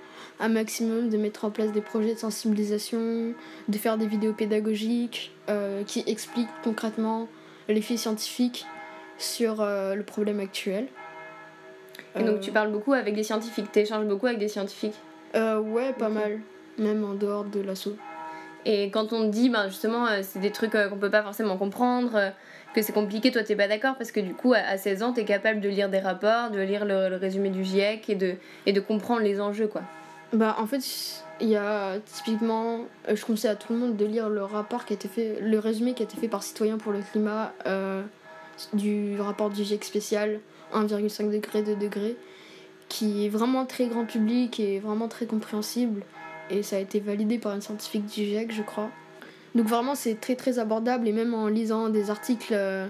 un, 0.41 0.49
maximum, 0.49 1.09
de 1.09 1.17
mettre 1.17 1.45
en 1.45 1.51
place 1.51 1.73
des 1.73 1.81
projets 1.81 2.15
de 2.15 2.19
sensibilisation, 2.19 3.33
de 3.69 3.79
faire 3.79 3.97
des 3.97 4.07
vidéos 4.07 4.33
pédagogiques 4.33 5.33
euh, 5.49 5.83
qui 5.85 6.05
expliquent 6.07 6.49
concrètement 6.63 7.29
l'effet 7.69 7.97
scientifique 7.97 8.67
sur 9.19 9.57
le 9.65 10.03
problème 10.03 10.39
actuel. 10.39 10.87
Et 12.19 12.23
donc 12.23 12.41
tu 12.41 12.53
parles 12.53 12.71
beaucoup 12.71 12.93
avec 12.93 13.15
des 13.15 13.25
scientifiques, 13.25 13.67
tu 13.73 13.81
échanges 13.81 14.07
beaucoup 14.07 14.27
avec 14.27 14.39
des 14.39 14.49
scientifiques? 14.49 14.95
Ouais, 15.35 15.93
pas 15.99 16.09
mal, 16.09 16.41
même 16.79 17.05
en 17.05 17.15
dehors 17.15 17.45
de 17.45 17.61
l'assaut. 17.61 17.97
Et 18.65 18.91
quand 18.91 19.13
on 19.13 19.29
dit, 19.29 19.51
ben 19.51 19.69
justement, 19.69 20.07
c'est 20.23 20.41
des 20.41 20.51
trucs 20.51 20.73
qu'on 20.73 20.99
peut 20.99 21.11
pas 21.11 21.23
forcément 21.23 21.57
comprendre, 21.57 22.33
que 22.75 22.83
c'est 22.83 22.93
compliqué, 22.93 23.31
toi 23.31 23.43
t'es 23.43 23.57
pas 23.57 23.69
d'accord 23.69 23.97
parce 23.97 24.13
que 24.13 24.21
du 24.21 24.35
coup 24.35 24.53
à 24.53 24.77
16 24.77 25.03
ans 25.03 25.13
t'es 25.13 25.25
capable 25.25 25.61
de 25.61 25.69
lire 25.69 25.89
des 25.89 25.99
rapports, 25.99 26.51
de 26.51 26.61
lire 26.61 26.85
le, 26.85 27.17
résumé 27.17 27.51
du 27.51 27.65
GIEC 27.65 28.11
et 28.11 28.15
de, 28.15 28.35
et 28.67 28.73
de 28.73 28.81
comprendre 28.81 29.23
les 29.23 29.41
enjeux 29.41 29.69
quoi. 29.69 29.83
Bah 30.33 30.57
en 30.59 30.67
fait 30.67 30.83
il 31.41 31.49
y 31.49 31.57
a 31.57 31.99
typiquement, 32.05 32.81
euh, 33.09 33.17
je 33.17 33.25
conseille 33.25 33.51
à 33.51 33.57
tout 33.57 33.73
le 33.73 33.79
monde 33.79 33.97
de 33.97 34.05
lire 34.05 34.29
le 34.29 34.43
rapport 34.43 34.85
qui 34.85 34.93
a 34.93 34.97
été 34.97 35.09
fait, 35.09 35.39
le 35.41 35.59
résumé 35.59 35.95
qui 35.95 36.03
a 36.03 36.05
été 36.05 36.17
fait 36.17 36.29
par 36.29 36.43
Citoyens 36.43 36.79
pour 36.79 36.93
le 36.93 37.01
climat 37.01 37.53
euh, 37.67 38.03
du 38.73 39.21
rapport 39.21 39.51
du 39.51 39.65
GIEC 39.65 39.85
spécial 39.85 40.41
1,5 40.75 41.31
degré, 41.31 41.63
2 41.63 41.77
degrés, 41.77 42.17
qui 42.89 43.27
est 43.27 43.29
vraiment 43.29 43.67
très 43.67 43.87
grand 43.87 44.05
public 44.05 44.61
et 44.61 44.79
vraiment 44.79 45.09
très 45.09 45.27
compréhensible 45.27 46.03
et 46.51 46.63
ça 46.63 46.77
a 46.77 46.79
été 46.79 47.01
validé 47.01 47.39
par 47.39 47.55
une 47.55 47.61
scientifique 47.61 48.07
du 48.07 48.25
GIEC 48.25 48.53
je 48.53 48.63
crois. 48.63 48.91
Donc 49.55 49.67
vraiment 49.67 49.95
c'est 49.95 50.15
très 50.15 50.37
très 50.37 50.59
abordable 50.59 51.09
et 51.09 51.13
même 51.13 51.35
en 51.35 51.49
lisant 51.49 51.89
des 51.89 52.11
articles 52.11 52.53
euh, 52.53 52.87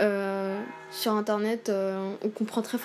euh, 0.00 0.60
sur 0.90 1.12
internet, 1.12 1.68
euh, 1.68 2.14
on 2.22 2.28
comprend 2.28 2.62
très, 2.62 2.78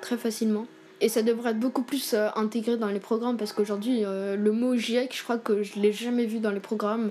très 0.00 0.16
facilement. 0.16 0.66
Et 1.00 1.08
ça 1.08 1.22
devrait 1.22 1.50
être 1.50 1.60
beaucoup 1.60 1.82
plus 1.82 2.14
intégré 2.36 2.76
dans 2.76 2.88
les 2.88 3.00
programmes 3.00 3.36
parce 3.36 3.52
qu'aujourd'hui 3.52 4.02
le 4.04 4.52
mot 4.52 4.74
GIEC, 4.76 5.14
je 5.14 5.22
crois 5.22 5.36
que 5.38 5.62
je 5.62 5.78
l'ai 5.78 5.92
jamais 5.92 6.24
vu 6.24 6.38
dans 6.38 6.52
les 6.52 6.60
programmes. 6.60 7.10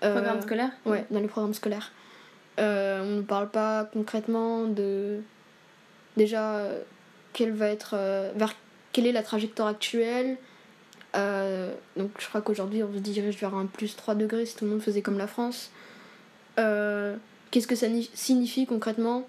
programmes 0.00 0.40
scolaires 0.40 0.72
Ouais, 0.84 1.04
dans 1.10 1.20
les 1.20 1.28
programmes 1.28 1.54
scolaires. 1.54 1.92
on 2.58 3.16
ne 3.16 3.22
parle 3.22 3.50
pas 3.50 3.84
concrètement 3.84 4.64
de 4.64 5.20
déjà 6.16 6.64
quelle 7.32 7.52
va 7.52 7.68
être 7.68 7.96
vers 8.36 8.54
quelle 8.92 9.06
est 9.06 9.12
la 9.12 9.22
trajectoire 9.22 9.68
actuelle 9.68 10.36
euh, 11.16 11.74
donc 11.96 12.10
je 12.18 12.28
crois 12.28 12.40
qu'aujourd'hui 12.40 12.82
on 12.82 12.92
se 12.92 12.98
dirige 12.98 13.36
vers 13.38 13.54
un 13.54 13.66
plus 13.66 13.96
3 13.96 14.14
degrés 14.14 14.46
si 14.46 14.54
tout 14.56 14.64
le 14.64 14.70
monde 14.70 14.82
faisait 14.82 15.02
comme 15.02 15.18
la 15.18 15.26
France. 15.26 15.70
Euh, 16.58 17.16
qu'est-ce 17.50 17.66
que 17.66 17.74
ça 17.74 17.86
signifie 18.14 18.66
concrètement? 18.66 19.26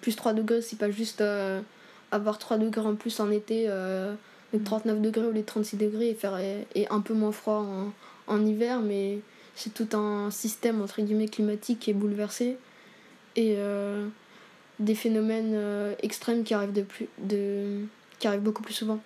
Plus 0.00 0.16
3 0.16 0.32
degrés, 0.32 0.62
c'est 0.62 0.78
pas 0.78 0.90
juste 0.90 1.20
euh, 1.20 1.60
avoir 2.10 2.38
3 2.38 2.58
degrés 2.58 2.86
en 2.86 2.96
plus 2.96 3.20
en 3.20 3.30
été, 3.30 3.68
donc 4.52 4.64
39 4.64 4.96
mm. 4.98 5.02
degrés 5.02 5.26
ou 5.26 5.32
les 5.32 5.44
36 5.44 5.76
degrés 5.76 6.08
et, 6.08 6.14
faire, 6.14 6.38
et, 6.38 6.88
un 6.90 7.00
peu 7.00 7.14
moins 7.14 7.32
froid 7.32 7.58
en, 7.58 7.92
en 8.26 8.46
hiver, 8.46 8.80
mais 8.80 9.20
c'est 9.54 9.74
tout 9.74 9.96
un 9.96 10.30
système 10.30 10.80
entre 10.80 11.02
guillemets 11.02 11.28
climatique 11.28 11.80
qui 11.80 11.90
est 11.90 11.94
bouleversé 11.94 12.56
et 13.36 13.56
des 14.80 14.96
phénomènes 14.96 15.56
extrêmes 16.02 16.42
qui 16.42 16.54
arrivent, 16.54 16.72
de 16.72 16.82
plus, 16.82 17.06
de, 17.18 17.84
qui 18.18 18.26
arrivent 18.26 18.42
beaucoup 18.42 18.62
plus 18.62 18.74
souvent. 18.74 19.00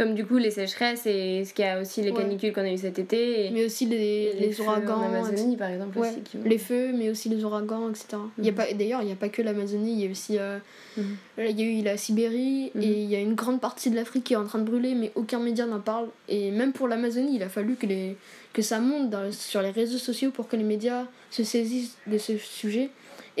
Comme 0.00 0.14
du 0.14 0.24
coup 0.24 0.38
les 0.38 0.50
sécheresses 0.50 1.04
et 1.04 1.44
ce 1.44 1.52
qu'il 1.52 1.62
y 1.62 1.68
a 1.68 1.78
aussi 1.78 2.00
les 2.00 2.14
canicules 2.14 2.54
qu'on 2.54 2.62
a 2.62 2.72
eu 2.72 2.78
cet 2.78 2.98
été. 2.98 3.50
mais 3.52 3.66
aussi 3.66 3.84
les, 3.84 4.32
les, 4.32 4.58
ouragans. 4.58 4.94
En 4.94 5.14
Amazonie 5.14 5.58
par 5.58 5.68
exemple. 5.68 5.98
Aussi, 5.98 6.22
Les 6.42 6.56
feux, 6.56 6.92
mais 6.94 7.10
aussi 7.10 7.28
les 7.28 7.44
ouragans, 7.44 7.90
etc. 7.90 8.16
Il 8.38 8.46
y 8.46 8.48
a 8.48 8.52
mhm. 8.52 8.56
pas, 8.56 8.72
d'ailleurs, 8.72 9.02
il 9.02 9.06
n'y 9.06 9.12
a 9.12 9.16
pas 9.16 9.28
que 9.28 9.42
l'Amazonie, 9.42 9.92
il 9.92 10.00
y 10.00 10.08
a 10.08 10.10
aussi. 10.10 10.38
Euh, 10.38 10.58
mhm. 10.96 11.16
y 11.38 11.62
a 11.62 11.66
eu 11.66 11.82
la 11.82 11.98
Sibérie 11.98 12.70
mhm. 12.74 12.82
et 12.82 12.86
il 12.86 13.10
y 13.10 13.16
a 13.16 13.20
une 13.20 13.34
grande 13.34 13.60
partie 13.60 13.90
de 13.90 13.96
l'Afrique 13.96 14.24
qui 14.24 14.32
est 14.32 14.36
en 14.36 14.46
train 14.46 14.60
de 14.60 14.64
brûler, 14.64 14.94
mais 14.94 15.12
aucun 15.16 15.38
média 15.38 15.66
n'en 15.66 15.80
parle. 15.80 16.08
Et 16.30 16.50
même 16.50 16.72
pour 16.72 16.88
l'Amazonie, 16.88 17.36
il 17.36 17.42
a 17.42 17.50
fallu 17.50 17.74
que, 17.74 17.84
les, 17.84 18.16
que 18.54 18.62
ça 18.62 18.80
monte 18.80 19.14
sur 19.32 19.60
les 19.60 19.70
réseaux 19.70 19.98
sociaux 19.98 20.30
pour 20.30 20.48
que 20.48 20.56
les 20.56 20.64
médias 20.64 21.04
se 21.30 21.44
saisissent 21.44 21.98
de 22.06 22.16
ce 22.16 22.38
sujet 22.38 22.88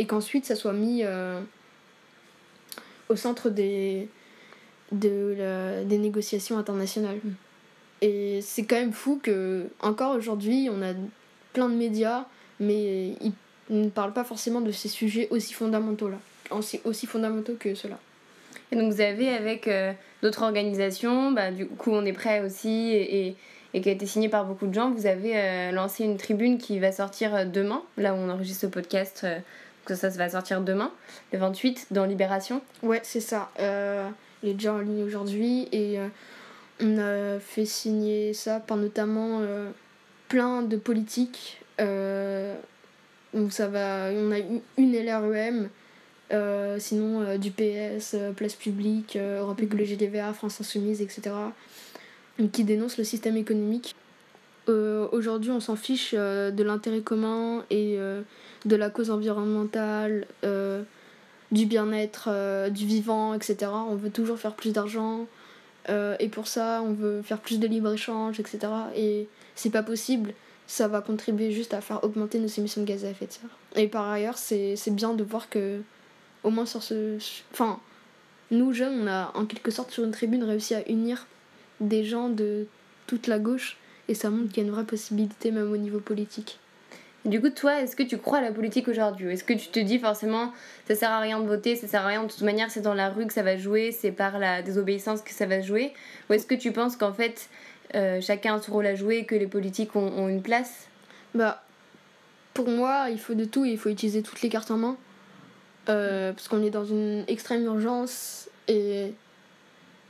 et 0.00 0.06
qu'ensuite 0.06 0.46
ça 0.46 0.56
soit 0.56 0.72
mis 0.72 1.02
euh, 1.04 1.38
au 3.10 3.16
centre 3.16 3.50
des 3.50 4.08
des 4.92 5.98
négociations 5.98 6.58
internationales. 6.58 7.20
Et 8.00 8.40
c'est 8.42 8.64
quand 8.64 8.76
même 8.76 8.92
fou 8.92 9.20
que, 9.22 9.68
encore 9.80 10.16
aujourd'hui, 10.16 10.68
on 10.72 10.82
a 10.82 10.94
plein 11.52 11.68
de 11.68 11.74
médias, 11.74 12.24
mais 12.58 13.10
ils 13.20 13.32
ne 13.68 13.88
parlent 13.88 14.14
pas 14.14 14.24
forcément 14.24 14.60
de 14.60 14.72
ces 14.72 14.88
sujets 14.88 15.28
aussi 15.30 15.52
fondamentaux 15.52 16.08
là, 16.08 16.18
aussi, 16.50 16.80
aussi 16.84 17.06
fondamentaux 17.06 17.54
que 17.60 17.76
cela. 17.76 18.00
Et 18.72 18.76
donc 18.76 18.92
vous 18.92 19.00
avez 19.00 19.28
avec 19.28 19.68
euh, 19.68 19.92
d'autres 20.22 20.42
organisations, 20.42 21.30
bah, 21.30 21.52
du 21.52 21.66
coup 21.66 21.90
on 21.92 22.04
est 22.04 22.12
prêt 22.12 22.40
aussi 22.40 22.90
et, 22.90 23.36
et, 23.74 23.80
qui 23.80 23.88
a 23.88 23.92
été 23.92 24.06
signé 24.06 24.28
par 24.28 24.44
beaucoup 24.44 24.66
de 24.66 24.74
gens, 24.74 24.90
vous 24.90 25.06
avez 25.06 25.36
euh, 25.36 25.70
lancé 25.70 26.04
une 26.04 26.16
tribune 26.16 26.58
qui 26.58 26.80
va 26.80 26.90
sortir 26.90 27.46
demain, 27.46 27.82
là 27.96 28.14
où 28.14 28.16
on 28.16 28.28
enregistre 28.28 28.62
ce 28.62 28.66
podcast, 28.66 29.24
que 29.84 29.94
ça, 29.94 30.10
ça 30.10 30.18
va 30.18 30.28
sortir 30.28 30.60
demain, 30.60 30.92
le 31.32 31.38
28, 31.38 31.88
dans 31.90 32.04
Libération. 32.04 32.62
Ouais, 32.82 33.00
c'est 33.02 33.20
ça 33.20 33.50
il 34.42 34.48
est 34.48 34.54
déjà 34.54 34.74
en 34.74 34.78
ligne 34.78 35.02
aujourd'hui 35.02 35.68
et 35.72 35.98
euh, 35.98 36.08
on 36.80 36.98
a 36.98 37.38
fait 37.38 37.66
signer 37.66 38.32
ça 38.32 38.60
par 38.60 38.76
notamment 38.76 39.40
euh, 39.40 39.70
plein 40.28 40.62
de 40.62 40.76
politiques. 40.76 41.60
Euh, 41.80 42.56
donc 43.34 43.52
ça 43.52 43.68
va, 43.68 44.10
on 44.12 44.30
a 44.32 44.38
eu 44.38 44.60
une 44.76 44.92
LREM, 44.92 45.68
sinon 46.78 47.38
du 47.38 47.50
PS, 47.50 48.16
Place 48.36 48.54
Publique, 48.54 49.16
Europe 49.16 49.60
Écologie 49.62 49.96
des 49.96 50.08
Verts, 50.08 50.34
France 50.34 50.60
Insoumise, 50.60 51.00
etc. 51.00 51.30
qui 52.52 52.64
dénoncent 52.64 52.98
le 52.98 53.04
système 53.04 53.36
économique. 53.36 53.94
Aujourd'hui, 54.66 55.50
on 55.50 55.60
s'en 55.60 55.76
fiche 55.76 56.12
de 56.12 56.62
l'intérêt 56.62 57.00
commun 57.00 57.64
et 57.70 57.98
de 58.64 58.76
la 58.76 58.90
cause 58.90 59.10
environnementale 59.10 60.26
du 61.52 61.66
bien-être, 61.66 62.28
euh, 62.28 62.70
du 62.70 62.86
vivant, 62.86 63.34
etc. 63.34 63.70
On 63.72 63.96
veut 63.96 64.10
toujours 64.10 64.38
faire 64.38 64.54
plus 64.54 64.72
d'argent. 64.72 65.26
Euh, 65.88 66.16
et 66.20 66.28
pour 66.28 66.46
ça, 66.46 66.82
on 66.84 66.92
veut 66.92 67.22
faire 67.22 67.38
plus 67.38 67.58
de 67.58 67.66
libre-échange, 67.66 68.38
etc. 68.38 68.60
Et 68.94 69.28
c'est 69.54 69.70
pas 69.70 69.82
possible. 69.82 70.32
Ça 70.66 70.86
va 70.86 71.00
contribuer 71.00 71.50
juste 71.50 71.74
à 71.74 71.80
faire 71.80 72.04
augmenter 72.04 72.38
nos 72.38 72.46
émissions 72.46 72.82
de 72.82 72.86
gaz 72.86 73.04
à 73.04 73.10
effet 73.10 73.26
de 73.26 73.32
serre. 73.32 73.50
Et 73.74 73.88
par 73.88 74.08
ailleurs, 74.08 74.38
c'est 74.38 74.76
bien 74.90 75.14
de 75.14 75.24
voir 75.24 75.48
que, 75.48 75.80
au 76.44 76.50
moins 76.50 76.66
sur 76.66 76.82
ce. 76.82 77.18
Enfin, 77.52 77.80
nous 78.52 78.72
jeunes, 78.72 79.02
on 79.02 79.06
a 79.08 79.32
en 79.34 79.46
quelque 79.46 79.70
sorte 79.72 79.90
sur 79.90 80.04
une 80.04 80.12
tribune 80.12 80.44
réussi 80.44 80.74
à 80.74 80.88
unir 80.88 81.26
des 81.80 82.04
gens 82.04 82.28
de 82.28 82.66
toute 83.08 83.26
la 83.26 83.40
gauche. 83.40 83.78
Et 84.06 84.14
ça 84.14 84.30
montre 84.30 84.52
qu'il 84.52 84.62
y 84.62 84.66
a 84.66 84.68
une 84.68 84.74
vraie 84.74 84.86
possibilité, 84.86 85.50
même 85.50 85.72
au 85.72 85.76
niveau 85.76 86.00
politique. 86.00 86.60
Du 87.26 87.40
coup, 87.40 87.50
toi, 87.50 87.82
est-ce 87.82 87.96
que 87.96 88.02
tu 88.02 88.16
crois 88.16 88.38
à 88.38 88.40
la 88.40 88.50
politique 88.50 88.88
aujourd'hui? 88.88 89.30
Est-ce 89.30 89.44
que 89.44 89.52
tu 89.52 89.68
te 89.68 89.78
dis 89.78 89.98
forcément, 89.98 90.52
ça 90.88 90.94
sert 90.94 91.10
à 91.10 91.20
rien 91.20 91.38
de 91.38 91.46
voter, 91.46 91.76
ça 91.76 91.86
sert 91.86 92.02
à 92.02 92.06
rien, 92.06 92.22
de 92.22 92.28
toute 92.28 92.40
manière, 92.40 92.70
c'est 92.70 92.80
dans 92.80 92.94
la 92.94 93.10
rue 93.10 93.26
que 93.26 93.32
ça 93.34 93.42
va 93.42 93.58
jouer, 93.58 93.92
c'est 93.92 94.10
par 94.10 94.38
la 94.38 94.62
désobéissance 94.62 95.20
que 95.20 95.32
ça 95.32 95.44
va 95.44 95.60
jouer? 95.60 95.92
Ou 96.28 96.32
est-ce 96.32 96.46
que 96.46 96.54
tu 96.54 96.72
penses 96.72 96.96
qu'en 96.96 97.12
fait, 97.12 97.50
euh, 97.94 98.22
chacun 98.22 98.54
a 98.54 98.62
son 98.62 98.72
rôle 98.72 98.86
à 98.86 98.94
jouer, 98.94 99.26
que 99.26 99.34
les 99.34 99.46
politiques 99.46 99.94
ont, 99.96 100.28
une 100.28 100.40
place? 100.40 100.86
Bah, 101.34 101.62
pour 102.54 102.68
moi, 102.68 103.08
il 103.10 103.20
faut 103.20 103.34
de 103.34 103.44
tout 103.44 103.66
et 103.66 103.70
il 103.70 103.78
faut 103.78 103.90
utiliser 103.90 104.22
toutes 104.22 104.40
les 104.40 104.48
cartes 104.48 104.70
en 104.70 104.78
main. 104.78 104.96
Euh, 105.90 106.32
parce 106.32 106.48
qu'on 106.48 106.62
est 106.62 106.70
dans 106.70 106.84
une 106.84 107.24
extrême 107.26 107.64
urgence 107.64 108.48
et 108.68 109.12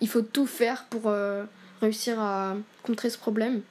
il 0.00 0.08
faut 0.08 0.22
tout 0.22 0.46
faire 0.46 0.84
pour 0.90 1.02
euh, 1.06 1.44
réussir 1.80 2.20
à 2.20 2.56
contrer 2.82 3.10
ce 3.10 3.18
problème. 3.18 3.62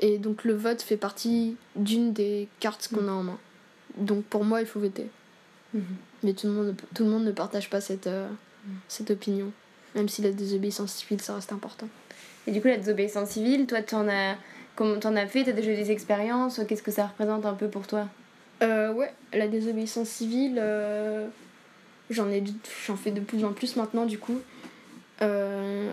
Et 0.00 0.18
donc 0.18 0.44
le 0.44 0.54
vote 0.54 0.82
fait 0.82 0.96
partie 0.96 1.56
d'une 1.76 2.12
des 2.12 2.48
cartes 2.60 2.88
qu'on 2.92 3.08
a 3.08 3.12
en 3.12 3.22
main. 3.22 3.38
Donc 3.96 4.24
pour 4.24 4.44
moi, 4.44 4.60
il 4.60 4.66
faut 4.66 4.80
voter. 4.80 5.06
Mhm. 5.72 5.82
Mais 6.22 6.32
tout 6.32 6.46
le, 6.46 6.52
monde, 6.52 6.74
tout 6.94 7.04
le 7.04 7.10
monde 7.10 7.24
ne 7.24 7.32
partage 7.32 7.70
pas 7.70 7.80
cette, 7.80 8.06
euh, 8.06 8.28
mhm. 8.28 8.76
cette 8.88 9.10
opinion. 9.10 9.52
Même 9.94 10.08
si 10.08 10.22
la 10.22 10.32
désobéissance 10.32 10.92
civile, 10.92 11.20
ça 11.20 11.34
reste 11.34 11.52
important. 11.52 11.88
Et 12.46 12.50
du 12.50 12.60
coup, 12.60 12.68
la 12.68 12.76
désobéissance 12.76 13.30
civile, 13.30 13.66
toi, 13.66 13.82
tu 13.82 13.94
en 13.94 14.08
as, 14.08 14.36
comment 14.76 14.98
t'en 14.98 15.16
as 15.16 15.26
fait? 15.26 15.44
Tu 15.44 15.50
as 15.50 15.52
déjà 15.52 15.70
eu 15.70 15.76
des 15.76 15.90
expériences? 15.90 16.60
Qu'est-ce 16.68 16.82
que 16.82 16.90
ça 16.90 17.06
représente 17.06 17.46
un 17.46 17.54
peu 17.54 17.68
pour 17.68 17.86
toi? 17.86 18.08
Euh, 18.62 18.92
Ouais, 18.92 19.12
la 19.32 19.48
désobéissance 19.48 20.08
civile, 20.08 20.58
euh, 20.58 21.26
j'en 22.10 22.30
ai 22.30 22.42
j'en 22.86 22.96
fais 22.96 23.10
de 23.10 23.20
plus 23.20 23.44
en 23.44 23.52
plus 23.52 23.76
maintenant, 23.76 24.04
du 24.04 24.18
coup. 24.18 24.40
Euh, 25.22 25.90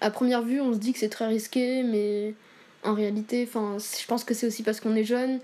à 0.00 0.10
première 0.10 0.42
vue, 0.42 0.60
on 0.60 0.72
se 0.72 0.78
dit 0.78 0.92
que 0.92 0.98
c'est 0.98 1.08
très 1.08 1.26
risqué, 1.26 1.82
mais 1.82 2.34
en 2.84 2.94
réalité, 2.94 3.46
je 3.46 4.06
pense 4.06 4.24
que 4.24 4.34
c'est 4.34 4.46
aussi 4.46 4.62
parce 4.62 4.80
qu'on 4.80 4.94
est 4.94 5.04
jeune, 5.04 5.40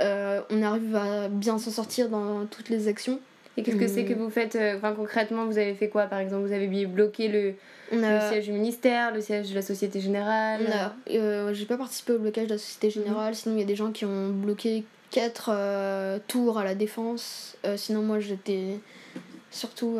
euh, 0.00 0.40
on 0.50 0.62
arrive 0.62 0.96
à 0.96 1.28
bien 1.28 1.58
s'en 1.58 1.70
sortir 1.70 2.08
dans 2.08 2.46
toutes 2.46 2.68
les 2.68 2.88
actions. 2.88 3.20
Et 3.56 3.62
qu'est-ce 3.62 3.76
que 3.76 3.88
c'est 3.88 4.04
que 4.04 4.14
vous 4.14 4.30
faites 4.30 4.56
euh, 4.56 4.76
enfin, 4.76 4.92
concrètement 4.92 5.44
Vous 5.44 5.58
avez 5.58 5.74
fait 5.74 5.88
quoi 5.88 6.04
par 6.04 6.20
exemple? 6.20 6.46
Vous 6.46 6.52
avez 6.52 6.86
bloqué 6.86 7.28
le, 7.28 7.54
le 7.92 8.20
siège 8.28 8.46
du 8.46 8.52
ministère, 8.52 9.12
le 9.12 9.20
siège 9.20 9.50
de 9.50 9.54
la 9.54 9.62
Société 9.62 10.00
Générale? 10.00 10.62
Euh, 11.10 11.52
J'ai 11.52 11.66
pas 11.66 11.76
participé 11.76 12.12
au 12.12 12.18
blocage 12.18 12.46
de 12.46 12.52
la 12.52 12.58
Société 12.58 12.86
mhm. 12.86 13.04
Générale, 13.04 13.34
sinon 13.34 13.56
il 13.56 13.60
y 13.60 13.64
a 13.64 13.66
des 13.66 13.76
gens 13.76 13.90
qui 13.90 14.04
ont 14.04 14.28
bloqué 14.30 14.84
quatre 15.10 15.50
tours 16.28 16.58
à 16.58 16.64
la 16.64 16.74
défense. 16.74 17.56
sinon, 17.76 18.02
moi 18.02 18.20
j'étais 18.20 18.78
surtout 19.50 19.98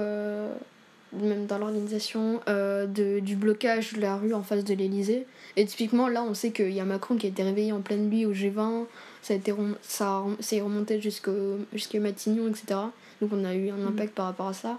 même 1.12 1.46
dans 1.46 1.58
l'organisation, 1.58 2.40
du 2.86 3.36
blocage 3.36 3.94
de 3.94 4.00
la 4.00 4.16
rue 4.16 4.32
en 4.32 4.42
face 4.42 4.64
de 4.64 4.74
l'Elysée. 4.74 5.26
Et 5.56 5.64
typiquement, 5.64 6.08
là, 6.08 6.22
on 6.22 6.34
sait 6.34 6.52
qu'il 6.52 6.72
y 6.72 6.80
a 6.80 6.84
Macron 6.84 7.16
qui 7.16 7.26
a 7.26 7.28
été 7.28 7.42
réveillé 7.42 7.72
en 7.72 7.80
pleine 7.80 8.08
nuit 8.08 8.26
au 8.26 8.32
G20, 8.32 8.86
ça 9.22 9.34
a 9.34 9.36
été 9.36 9.52
ça 9.82 10.24
s'est 10.40 10.60
remonté 10.60 11.00
jusqu'à 11.00 11.30
Matignon, 12.00 12.48
etc. 12.48 12.80
Donc 13.20 13.30
on 13.32 13.44
a 13.44 13.54
eu 13.54 13.70
un 13.70 13.76
mhm. 13.76 13.88
impact 13.88 14.14
par 14.14 14.26
rapport 14.26 14.48
à 14.48 14.52
ça. 14.52 14.78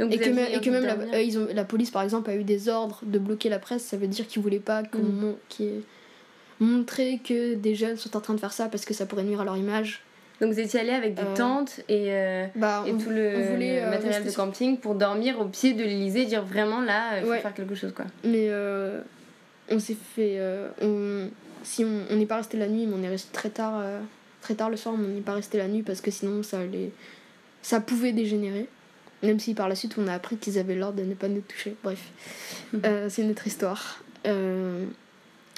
et 0.00 0.18
que, 0.18 0.30
même, 0.30 0.48
et 0.52 0.60
que 0.60 0.70
même 0.70 0.84
la, 0.84 0.94
euh, 0.94 1.22
ils 1.22 1.38
ont, 1.38 1.46
la 1.52 1.64
police, 1.64 1.90
par 1.90 2.02
exemple, 2.02 2.30
a 2.30 2.34
eu 2.34 2.44
des 2.44 2.68
ordres 2.68 3.00
de 3.02 3.18
bloquer 3.18 3.48
la 3.48 3.58
presse, 3.58 3.84
ça 3.84 3.96
veut 3.96 4.08
dire 4.08 4.26
qu'ils 4.26 4.42
voulaient 4.42 4.58
pas 4.58 4.82
qu'on 4.82 4.98
mhm. 4.98 5.82
montrer 6.60 7.20
que 7.22 7.54
des 7.54 7.74
jeunes 7.74 7.96
sont 7.96 8.16
en 8.16 8.20
train 8.20 8.34
de 8.34 8.40
faire 8.40 8.52
ça 8.52 8.68
parce 8.68 8.84
que 8.84 8.94
ça 8.94 9.06
pourrait 9.06 9.24
nuire 9.24 9.40
à 9.40 9.44
leur 9.44 9.56
image. 9.56 10.02
Donc 10.40 10.52
vous 10.52 10.60
étiez 10.60 10.80
allé 10.80 10.90
avec 10.90 11.14
des 11.14 11.22
euh, 11.22 11.36
tentes 11.36 11.80
et, 11.88 12.06
euh, 12.08 12.46
bah, 12.56 12.84
et 12.86 12.92
tout 12.92 13.10
le, 13.10 13.16
euh, 13.18 13.90
matériel 13.90 14.24
de 14.24 14.30
camping 14.30 14.78
pour 14.78 14.94
dormir 14.94 15.40
au 15.40 15.44
pied 15.44 15.74
de 15.74 15.82
l'Elysée, 15.82 16.24
dire 16.24 16.44
vraiment 16.44 16.80
là, 16.80 17.20
il 17.20 17.24
faut 17.24 17.32
faire 17.34 17.54
quelque 17.54 17.74
chose 17.74 17.92
quoi. 17.92 18.06
Mais 18.24 18.50
on 19.70 19.78
s'est 19.78 19.96
fait. 20.14 20.40
on, 20.80 21.30
si 21.62 21.84
on 21.84 22.16
n'est 22.16 22.26
pas 22.26 22.36
resté 22.36 22.58
la 22.58 22.68
nuit, 22.68 22.86
mais 22.86 22.94
on 22.94 23.02
est 23.02 23.08
resté 23.08 23.32
très 23.32 23.50
tard, 23.50 23.82
très 24.40 24.54
tard 24.54 24.70
le 24.70 24.76
soir, 24.76 24.96
mais 24.96 25.06
on 25.06 25.14
n'est 25.14 25.20
pas 25.20 25.34
resté 25.34 25.58
la 25.58 25.68
nuit 25.68 25.82
parce 25.82 26.00
que 26.00 26.10
sinon 26.10 26.42
ça 26.42 26.60
allait, 26.60 26.90
ça 27.62 27.80
pouvait 27.80 28.12
dégénérer. 28.12 28.68
Même 29.22 29.40
si 29.40 29.54
par 29.54 29.68
la 29.68 29.74
suite 29.74 29.96
on 29.96 30.06
a 30.06 30.12
appris 30.12 30.36
qu'ils 30.36 30.58
avaient 30.58 30.74
l'ordre 30.74 30.98
de 30.98 31.04
ne 31.04 31.14
pas 31.14 31.28
nous 31.28 31.40
toucher. 31.40 31.74
Bref, 31.82 32.10
c'est 33.08 33.22
une 33.22 33.30
autre 33.30 33.46
histoire. 33.46 34.02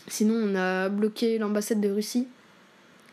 sinon 0.06 0.34
on 0.34 0.54
a 0.54 0.88
bloqué 0.88 1.38
l'ambassade 1.38 1.80
de 1.80 1.90
Russie. 1.90 2.28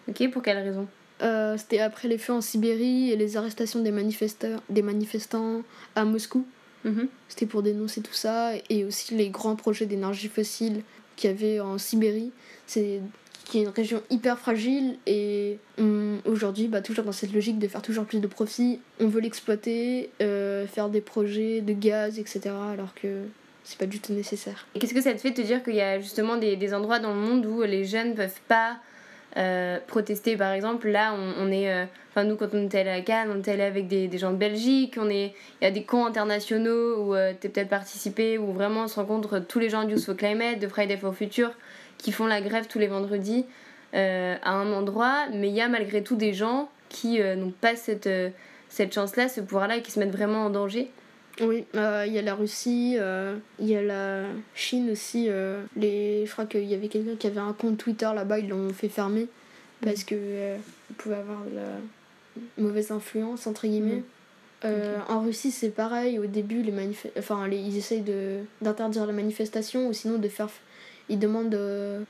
Ok, 0.07 0.29
pour 0.31 0.43
quelle 0.43 0.57
raison? 0.57 0.87
Euh, 1.21 1.57
c'était 1.57 1.79
après 1.79 2.07
les 2.07 2.17
feux 2.17 2.33
en 2.33 2.41
Sibérie 2.41 3.11
et 3.11 3.15
les 3.15 3.37
arrestations 3.37 3.81
des, 3.81 3.91
manifestants, 3.91 4.57
des 4.69 4.81
manifestants 4.81 5.61
à 5.95 6.03
Moscou. 6.03 6.45
Mhm. 6.83 7.07
C'était 7.29 7.45
pour 7.45 7.63
dénoncer 7.63 8.01
tout 8.01 8.13
ça. 8.13 8.51
Et 8.69 8.85
aussi 8.85 9.15
les 9.15 9.29
grands 9.29 9.55
projets 9.55 9.85
d'énergie 9.85 10.27
fossile 10.27 10.81
qu'il 11.15 11.29
y 11.29 11.33
avait 11.33 11.59
en 11.59 11.77
Sibérie. 11.77 12.31
C'est 12.67 13.01
qui 13.45 13.59
est 13.59 13.63
une 13.63 13.69
région 13.69 14.01
hyper 14.09 14.39
fragile 14.39 14.97
et 15.05 15.57
aujourd'hui, 16.25 16.67
bah, 16.67 16.81
toujours 16.81 17.03
dans 17.03 17.11
cette 17.11 17.33
logique 17.33 17.59
de 17.59 17.67
faire 17.67 17.81
toujours 17.81 18.05
plus 18.05 18.19
de 18.19 18.27
profit, 18.27 18.79
on 18.99 19.07
veut 19.07 19.21
l'exploiter, 19.21 20.11
euh, 20.21 20.65
faire 20.65 20.89
des 20.89 21.01
projets 21.01 21.61
de 21.61 21.73
gaz, 21.73 22.19
etc. 22.19 22.55
alors 22.71 22.93
que 22.95 23.23
c'est 23.63 23.77
pas 23.77 23.85
du 23.85 23.99
tout 23.99 24.13
nécessaire. 24.13 24.65
Et 24.75 24.79
qu'est-ce 24.79 24.93
que 24.93 25.01
ça 25.01 25.13
te 25.13 25.19
fait 25.19 25.33
te 25.33 25.41
dire 25.41 25.63
qu'il 25.63 25.75
y 25.75 25.81
a 25.81 25.99
justement 25.99 26.37
des, 26.37 26.55
des 26.55 26.73
endroits 26.73 26.99
dans 26.99 27.13
le 27.13 27.19
monde 27.19 27.45
où 27.45 27.61
les 27.63 27.85
jeunes 27.85 28.15
peuvent 28.15 28.41
pas 28.47 28.77
euh, 29.35 29.79
protester 29.87 30.37
par 30.37 30.51
exemple 30.51 30.89
là 30.89 31.15
on, 31.39 31.51
est 31.51 31.71
euh, 31.71 31.85
enfin 32.11 32.23
nous 32.23 32.35
quand 32.35 32.53
on 32.53 32.65
était 32.65 32.81
allé 32.81 32.91
à 32.91 33.01
Cannes 33.01 33.29
on 33.33 33.39
était 33.39 33.53
allé 33.53 33.63
avec 33.63 33.87
des, 33.87 34.07
des 34.07 34.17
gens 34.19 34.31
de 34.31 34.37
Belgique 34.37 34.95
on 35.01 35.09
est 35.09 35.33
il 35.59 35.63
y 35.63 35.65
a 35.65 35.71
des 35.71 35.83
camps 35.83 36.05
internationaux 36.05 37.03
où 37.03 37.15
euh, 37.15 37.33
tu 37.41 37.47
es 37.47 37.49
peut-être 37.49 37.69
participé 37.69 38.37
où 38.37 38.53
vraiment 38.53 38.83
on 38.83 38.87
se 38.87 38.95
rencontre 38.95 39.39
tous 39.39 39.57
les 39.57 39.69
gens 39.69 39.85
du 39.85 39.93
Youth 39.93 40.05
for 40.05 40.15
Climate 40.15 40.59
de 40.59 40.67
Friday 40.67 40.97
for 40.97 41.15
Future 41.15 41.51
qui 41.97 42.11
font 42.11 42.27
la 42.27 42.41
grève 42.41 42.67
tous 42.67 42.77
les 42.77 42.85
vendredis 42.87 43.45
à 43.93 44.51
un 44.51 44.73
endroit. 44.73 45.27
Mais 45.33 45.49
il 45.49 45.53
y 45.53 45.61
a 45.61 45.67
malgré 45.67 46.01
tout 46.03 46.15
des 46.15 46.33
gens 46.33 46.67
qui 46.89 47.19
n'ont 47.19 47.51
pas 47.51 47.75
cette, 47.75 48.09
cette 48.67 48.93
chance 48.93 49.15
là 49.15 49.29
ce 49.29 49.39
pouvoir 49.39 49.67
là 49.67 49.77
et 49.77 49.81
qui 49.81 49.91
se 49.91 49.99
mettent 49.99 50.11
vraiment 50.11 50.45
en 50.45 50.49
danger 50.49 50.89
oui, 51.41 51.65
euh, 51.75 52.03
il 52.05 52.13
y 52.13 52.19
a 52.19 52.21
la 52.21 52.35
Russie, 52.35 52.95
euh, 52.99 53.37
il 53.59 53.67
y 53.67 53.75
a 53.75 53.81
la 53.81 54.25
Chine 54.53 54.91
aussi. 54.91 55.27
Euh, 55.29 55.63
les, 55.75 56.25
je 56.25 56.31
crois 56.31 56.45
qu'il 56.45 56.65
y 56.65 56.75
avait 56.75 56.89
quelqu'un 56.89 57.15
qui 57.17 57.27
avait 57.27 57.39
un 57.39 57.53
compte 57.53 57.77
Twitter 57.77 58.09
là-bas, 58.13 58.39
ils 58.39 58.49
l'ont 58.49 58.69
fait 58.69 58.89
fermer 58.89 59.27
parce 59.83 60.03
que 60.03 60.55
pouvait 60.97 61.15
avoir 61.15 61.43
de 61.45 61.55
la 61.55 62.63
mauvaise 62.63 62.91
influence 62.91 63.47
entre 63.47 63.67
guillemets. 63.67 64.03
Mm. 64.63 64.69
En 65.09 65.21
Russie, 65.21 65.51
c'est 65.51 65.71
pareil. 65.71 66.19
Au 66.19 66.25
début, 66.25 66.61
les 66.61 66.73
enfin, 67.17 67.49
ils 67.49 67.77
essayent 67.77 68.01
de 68.01 68.39
d'interdire 68.61 69.05
la 69.05 69.11
manifestation 69.11 69.87
ou 69.87 69.93
sinon 69.93 70.19
de 70.19 70.27
faire. 70.29 70.49
Ils 71.09 71.19
demandent 71.19 71.59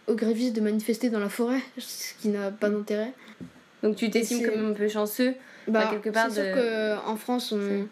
aux 0.08 0.13
grévistes 0.13 0.56
de 0.56 0.62
manifester 0.62 1.10
dans 1.10 1.20
la 1.20 1.30
forêt, 1.30 1.62
ce 1.80 2.13
qui 2.22 2.27
n'a 2.27 2.51
pas 2.51 2.70
mm. 2.70 2.74
d'intérêt. 2.74 3.13
Donc 3.82 3.96
tu 3.96 4.10
t'estimes 4.10 4.46
comme 4.46 4.65
un 4.68 4.74
peu 4.74 4.88
chanceux 4.88 5.34
bah, 5.68 5.88
quelque 5.89 6.10
part. 6.10 6.30
C'est 6.30 6.53
sûr 6.53 7.01
qu'en 7.03 7.15
France, 7.15 7.53
on 7.53 7.88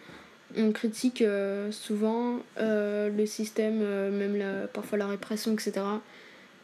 on 0.58 0.72
critique 0.72 1.22
euh, 1.22 1.72
souvent 1.72 2.40
euh, 2.60 3.10
le 3.10 3.26
système, 3.26 3.80
euh, 3.82 4.12
même 4.12 4.38
la, 4.38 4.68
parfois 4.68 4.98
la 4.98 5.08
répression, 5.08 5.54
etc. 5.54 5.74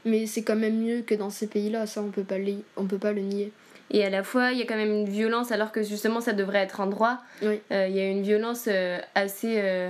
Mais 0.05 0.25
c'est 0.25 0.43
quand 0.43 0.55
même 0.55 0.77
mieux 0.81 1.01
que 1.01 1.15
dans 1.15 1.29
ces 1.29 1.47
pays-là, 1.47 1.85
ça 1.85 2.01
on 2.01 2.09
peut 2.09 2.23
pas 2.23 2.35
on 2.75 2.85
peut 2.85 2.97
pas 2.97 3.13
le 3.13 3.21
nier. 3.21 3.51
Et 3.91 4.03
à 4.03 4.09
la 4.09 4.23
fois, 4.23 4.51
il 4.51 4.59
y 4.59 4.61
a 4.61 4.65
quand 4.65 4.75
même 4.75 4.91
une 4.91 5.09
violence 5.09 5.51
alors 5.51 5.71
que 5.71 5.81
justement 5.81 6.19
ça 6.19 6.33
devrait 6.33 6.59
être 6.59 6.81
un 6.81 6.87
droit. 6.87 7.19
Il 7.41 7.59
y 7.71 7.99
a 7.99 8.09
une 8.09 8.21
violence 8.21 8.67
assez 9.15 9.89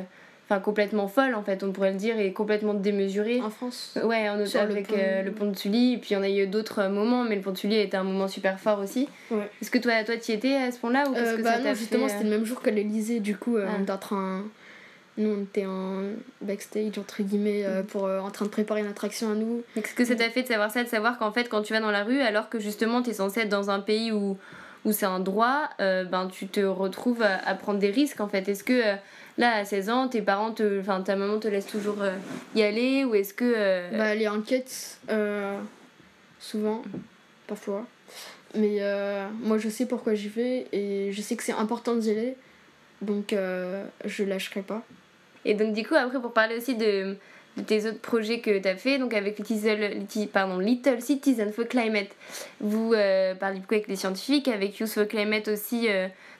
enfin 0.50 0.62
complètement 0.62 1.08
folle 1.08 1.36
en 1.36 1.44
fait 1.44 1.64
on 1.64 1.72
pourrait 1.72 1.92
le 1.92 1.98
dire 1.98 2.18
et 2.20 2.32
complètement 2.32 2.74
démesurée. 2.74 3.42
En 3.42 3.50
France. 3.50 3.98
Ouais 4.04 4.30
en 4.30 4.40
avec 4.40 4.92
euh, 4.94 5.22
le 5.22 5.32
pont, 5.32 5.48
de 5.48 5.58
Sully 5.58 5.94
et 5.94 5.98
puis 5.98 6.16
on 6.16 6.22
a 6.22 6.30
eu 6.30 6.48
d'autres 6.48 6.88
moments 6.88 7.24
mais 7.24 7.36
le 7.36 7.42
pont 7.42 7.52
de 7.52 7.58
Sully 7.58 7.78
était 7.78 7.98
un 7.98 8.04
moment 8.04 8.28
super 8.28 8.60
fort 8.60 8.80
aussi. 8.80 9.10
Ouais. 9.30 9.50
est-ce 9.62 9.72
que 9.72 9.78
toi 9.78 10.04
toi 10.06 10.16
y 10.16 10.32
étais 10.32 10.56
à 10.56 10.72
ce 10.72 10.80
point-là 10.80 11.10
ou 11.10 11.16
euh, 11.16 11.38
que 11.38 11.42
bah 11.42 11.60
non 11.60 11.74
justement 11.74 12.08
c'était 12.08 12.24
le 12.24 12.30
même 12.30 12.46
jour 12.46 12.62
que 12.62 12.70
l'Elysée 12.70 13.20
du 13.20 13.36
coup 13.36 13.58
euh, 13.58 13.66
ah. 13.68 13.76
on 13.78 13.84
était 13.84 13.92
en 13.92 13.98
train 13.98 14.44
nous 15.18 15.30
on 15.32 15.44
était 15.44 15.66
en 15.66 16.04
backstage 16.42 16.98
entre 16.98 17.24
guillemets 17.24 17.66
pour 17.90 18.04
en 18.04 18.30
train 18.32 18.46
de 18.46 18.52
préparer 18.52 18.82
une 18.82 18.88
attraction 18.88 19.32
à 19.32 19.36
nous. 19.36 19.64
Qu'est-ce 19.76 19.96
que 19.96 20.06
ça 20.06 20.16
t'a 20.16 20.30
fait 20.30 20.44
de 20.44 20.48
savoir 20.48 20.72
ça 20.72 20.84
de 20.84 20.88
savoir 20.88 21.18
qu'en 21.18 21.32
fait 21.32 21.50
quand 21.50 21.62
tu 21.62 21.74
vas 21.74 21.80
dans 21.80 21.92
la 21.92 22.04
rue 22.04 22.22
alors 22.22 22.50
que 22.50 22.60
justement 22.60 23.02
tu 23.02 23.10
es 23.10 23.14
censé 23.14 23.42
être 23.42 23.50
dans 23.50 23.70
un 23.70 23.80
pays 23.80 24.12
où 24.12 24.38
où 24.86 24.92
c'est 24.94 25.08
un 25.08 25.20
droit 25.20 25.70
ben 25.80 26.30
tu 26.32 26.48
te 26.48 26.62
retrouves 26.62 27.24
à, 27.24 27.36
à, 27.46 27.56
prendre 27.56 27.80
des 27.80 27.90
risques 27.90 28.22
en 28.22 28.28
fait. 28.30 28.48
Est-ce 28.48 28.64
que 28.64 28.96
Là, 29.38 29.58
à 29.58 29.66
16 29.66 29.90
ans, 29.90 30.08
tes 30.08 30.22
parents, 30.22 30.52
te, 30.52 30.80
enfin 30.80 31.02
ta 31.02 31.16
maman 31.16 31.40
te 31.40 31.48
laisse 31.48 31.68
toujours 31.68 32.02
euh, 32.02 32.16
y 32.56 32.64
aller 32.64 33.06
ou 33.06 33.14
est-ce 33.14 33.34
que. 33.34 33.54
Euh, 33.56 33.90
bah, 33.96 34.16
les 34.16 34.28
enquêtes, 34.28 35.00
euh, 35.10 35.60
souvent, 36.40 36.82
parfois. 37.46 37.86
Mais 38.56 38.80
moi, 39.44 39.58
je 39.58 39.70
sais 39.70 39.86
pourquoi 39.86 40.16
j'y 40.16 40.30
vais 40.30 40.68
et 40.72 41.12
je 41.12 41.22
sais 41.22 41.36
que 41.36 41.44
c'est 41.44 41.52
important 41.52 41.96
d'y 41.96 42.10
aller. 42.10 42.36
Donc, 43.02 43.36
je 44.06 44.24
lâcherai 44.24 44.62
pas. 44.62 44.84
Et 45.46 45.54
donc, 45.54 45.74
du 45.74 45.86
coup, 45.86 45.94
après, 45.94 46.20
pour 46.20 46.34
parler 46.34 46.58
aussi 46.58 46.76
de, 46.76 47.18
tes 47.66 47.88
autres 47.88 48.00
projets 48.00 48.40
que 48.40 48.60
tu 48.60 48.68
as 48.68 48.76
fait, 48.76 49.00
donc 49.00 49.14
avec 49.14 49.40
Little, 49.40 50.28
pardon, 50.32 50.60
Little 50.60 51.02
Citizen 51.02 51.52
for 51.52 51.68
Climate, 51.68 52.10
vous 52.60 52.94
parlez 53.40 53.60
beaucoup 53.60 53.74
avec 53.74 53.88
les 53.88 53.96
scientifiques, 53.96 54.48
avec 54.48 54.78
Youth 54.80 54.90
for 54.90 55.08
Climate 55.08 55.48
aussi 55.48 55.88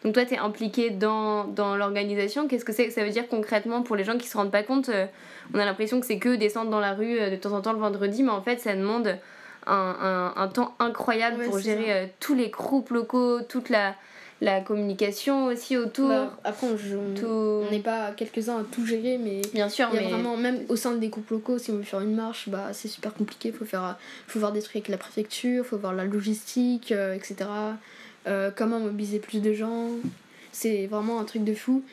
donc 0.04 0.14
toi, 0.14 0.26
tu 0.26 0.36
es 0.36 0.38
impliqué 0.38 0.90
dans, 0.90 1.46
dans 1.46 1.76
l'organisation. 1.76 2.48
Qu'est-ce 2.48 2.66
que 2.66 2.74
c'est? 2.74 2.90
Ça 2.92 3.04
veut 3.04 3.10
dire 3.10 3.28
concrètement 3.28 3.82
pour 3.82 3.96
les 3.96 4.04
gens 4.04 4.18
qui 4.18 4.28
se 4.28 4.38
rendent 4.38 4.52
pas 4.52 4.64
compte 4.64 4.90
euh, 4.90 5.06
On 5.54 5.60
a 5.60 5.66
l'impression 5.66 6.00
que 6.00 6.06
c'est 6.06 6.20
que 6.20 6.36
descendre 6.36 6.70
dans 6.70 6.80
la 6.80 6.94
rue 6.94 7.20
euh, 7.20 7.30
de 7.32 7.36
temps 7.36 7.52
en 7.52 7.62
temps 7.62 7.74
le 7.74 7.80
vendredi, 7.80 8.24
mais 8.24 8.32
en 8.32 8.42
fait, 8.42 8.60
ça 8.60 8.76
demande 8.76 9.18
un, 9.66 10.34
un, 10.36 10.48
temps 10.48 10.76
incroyable 10.80 11.44
pour 11.44 11.60
gérer 11.60 12.14
tous 12.22 12.34
les 12.34 12.48
groupes 12.48 12.90
locaux, 12.90 13.42
toute 13.42 13.68
la, 13.68 13.96
la 14.40 14.62
communication 14.62 15.46
aussi 15.48 15.78
autour. 15.78 16.10
Bah, 16.10 16.38
après, 16.44 16.68
on 16.68 17.72
n'est 17.72 17.80
pas 17.80 18.12
quelques-uns 18.12 18.60
à 18.60 18.64
tout 18.64 18.86
gérer, 18.86 19.18
mais 19.18 19.42
bien 19.54 19.70
sûr, 19.70 19.90
y 19.94 19.98
a 19.98 20.02
vraiment, 20.02 20.38
même 20.38 20.60
au 20.70 20.76
sein 20.76 20.96
des 20.96 21.10
groupes 21.10 21.30
locaux, 21.30 21.58
si 21.58 21.72
on 21.72 21.78
veut 21.78 21.84
faire 21.84 22.02
une 22.02 22.16
marche, 22.16 22.50
bah, 22.50 22.70
c'est 22.74 22.88
super 22.88 23.14
compliqué. 23.14 23.50
Il 23.50 23.56
faut, 23.56 23.66
faire, 23.66 23.98
faut 24.28 24.40
voir 24.40 24.52
des 24.52 24.62
trucs 24.62 24.76
avec 24.76 24.90
la 24.90 24.98
préfecture, 24.98 25.64
il 25.66 25.68
faut 25.68 25.78
voir 25.78 25.94
la 25.94 26.06
logistique, 26.06 26.92
euh, 26.92 27.16
etc. 27.16 27.50
Euh, 28.28 28.52
comment 28.56 28.80
mobiliser 28.80 29.20
plus 29.20 29.42
de 29.42 29.54
gens. 29.54 29.90
C'est 30.52 30.86
vraiment 30.88 31.20
un 31.20 31.24
truc 31.24 31.44
de 31.44 31.54
fou. 31.54 31.84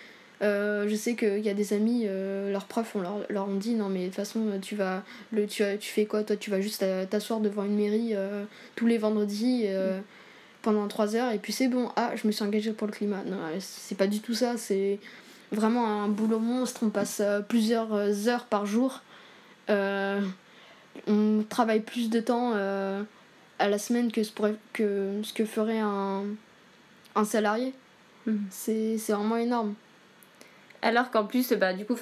Euh, 0.42 0.86
je 0.88 0.96
sais 0.96 1.14
qu'il 1.14 1.38
y 1.38 1.48
a 1.48 1.54
des 1.54 1.72
amis, 1.72 2.06
leurs 2.50 2.66
profs 2.66 2.96
on 2.96 3.00
leur, 3.00 3.20
leur 3.30 3.48
ont 3.48 3.54
dit 3.54 3.74
non 3.74 3.88
mais 3.88 4.00
de 4.00 4.06
toute 4.06 4.16
façon 4.16 4.40
tu 4.60 4.74
vas 4.74 5.04
le 5.32 5.46
tu, 5.46 5.62
tu 5.78 5.90
fais 5.90 6.06
quoi 6.06 6.24
toi 6.24 6.34
tu 6.34 6.50
vas 6.50 6.60
juste 6.60 6.84
t'asseoir 7.08 7.38
devant 7.38 7.64
une 7.64 7.76
mairie 7.76 8.14
tous 8.74 8.86
les 8.86 8.98
vendredis 8.98 9.66
pendant 10.64 10.88
3 10.88 11.14
heures 11.14 11.32
et 11.32 11.38
puis 11.38 11.52
c'est 11.52 11.68
bon, 11.68 11.90
ah, 11.94 12.12
je 12.16 12.26
me 12.26 12.32
suis 12.32 12.42
engagée 12.42 12.72
pour 12.72 12.88
le 12.88 12.92
climat. 12.92 13.22
Non, 13.26 13.36
c'est 13.60 13.96
pas 13.96 14.08
du 14.08 14.20
tout 14.20 14.34
ça, 14.34 14.56
c'est 14.56 14.98
vraiment 15.52 16.02
un 16.02 16.08
boulot 16.08 16.38
monstre. 16.38 16.80
On 16.82 16.90
passe 16.90 17.20
euh, 17.20 17.40
plusieurs 17.40 17.94
euh, 17.94 18.26
heures 18.26 18.46
par 18.46 18.66
jour. 18.66 19.02
Euh, 19.70 20.20
on 21.06 21.44
travaille 21.48 21.80
plus 21.80 22.10
de 22.10 22.20
temps 22.20 22.52
à 22.54 23.68
la 23.68 23.78
semaine 23.78 24.12
que 24.12 24.22
ce, 24.22 24.32
que, 24.72 25.20
ce 25.22 25.32
que 25.32 25.44
ferait 25.44 25.80
un, 25.80 26.22
un 27.14 27.24
salarié. 27.24 27.74
Mhm. 28.26 28.46
C'est 28.50 28.96
vraiment 29.08 29.36
énorme. 29.36 29.74
Alors 30.82 31.10
qu'en 31.10 31.24
plus, 31.24 31.52
bah, 31.54 31.72
du 31.72 31.84
coup, 31.84 31.96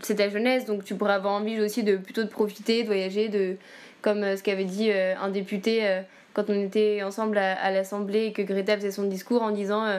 c'est 0.00 0.14
ta 0.14 0.28
jeunesse, 0.28 0.64
donc 0.64 0.84
tu 0.84 0.94
pourrais 0.94 1.12
avoir 1.12 1.34
envie 1.34 1.60
aussi 1.60 1.84
de 1.84 1.96
plutôt 1.96 2.24
de 2.24 2.28
profiter, 2.28 2.82
de 2.82 2.86
voyager, 2.86 3.28
de, 3.28 3.56
comme 4.02 4.36
ce 4.36 4.42
qu'avait 4.42 4.64
dit 4.64 4.90
un 4.90 5.28
député 5.28 6.02
quand 6.38 6.52
on 6.52 6.60
était 6.60 7.02
ensemble 7.02 7.36
à, 7.36 7.70
l'Assemblée 7.72 8.26
et 8.26 8.32
que 8.32 8.42
Greta 8.42 8.76
faisait 8.76 8.92
son 8.92 9.02
discours 9.02 9.42
en 9.42 9.50
disant 9.50 9.84
euh, 9.84 9.98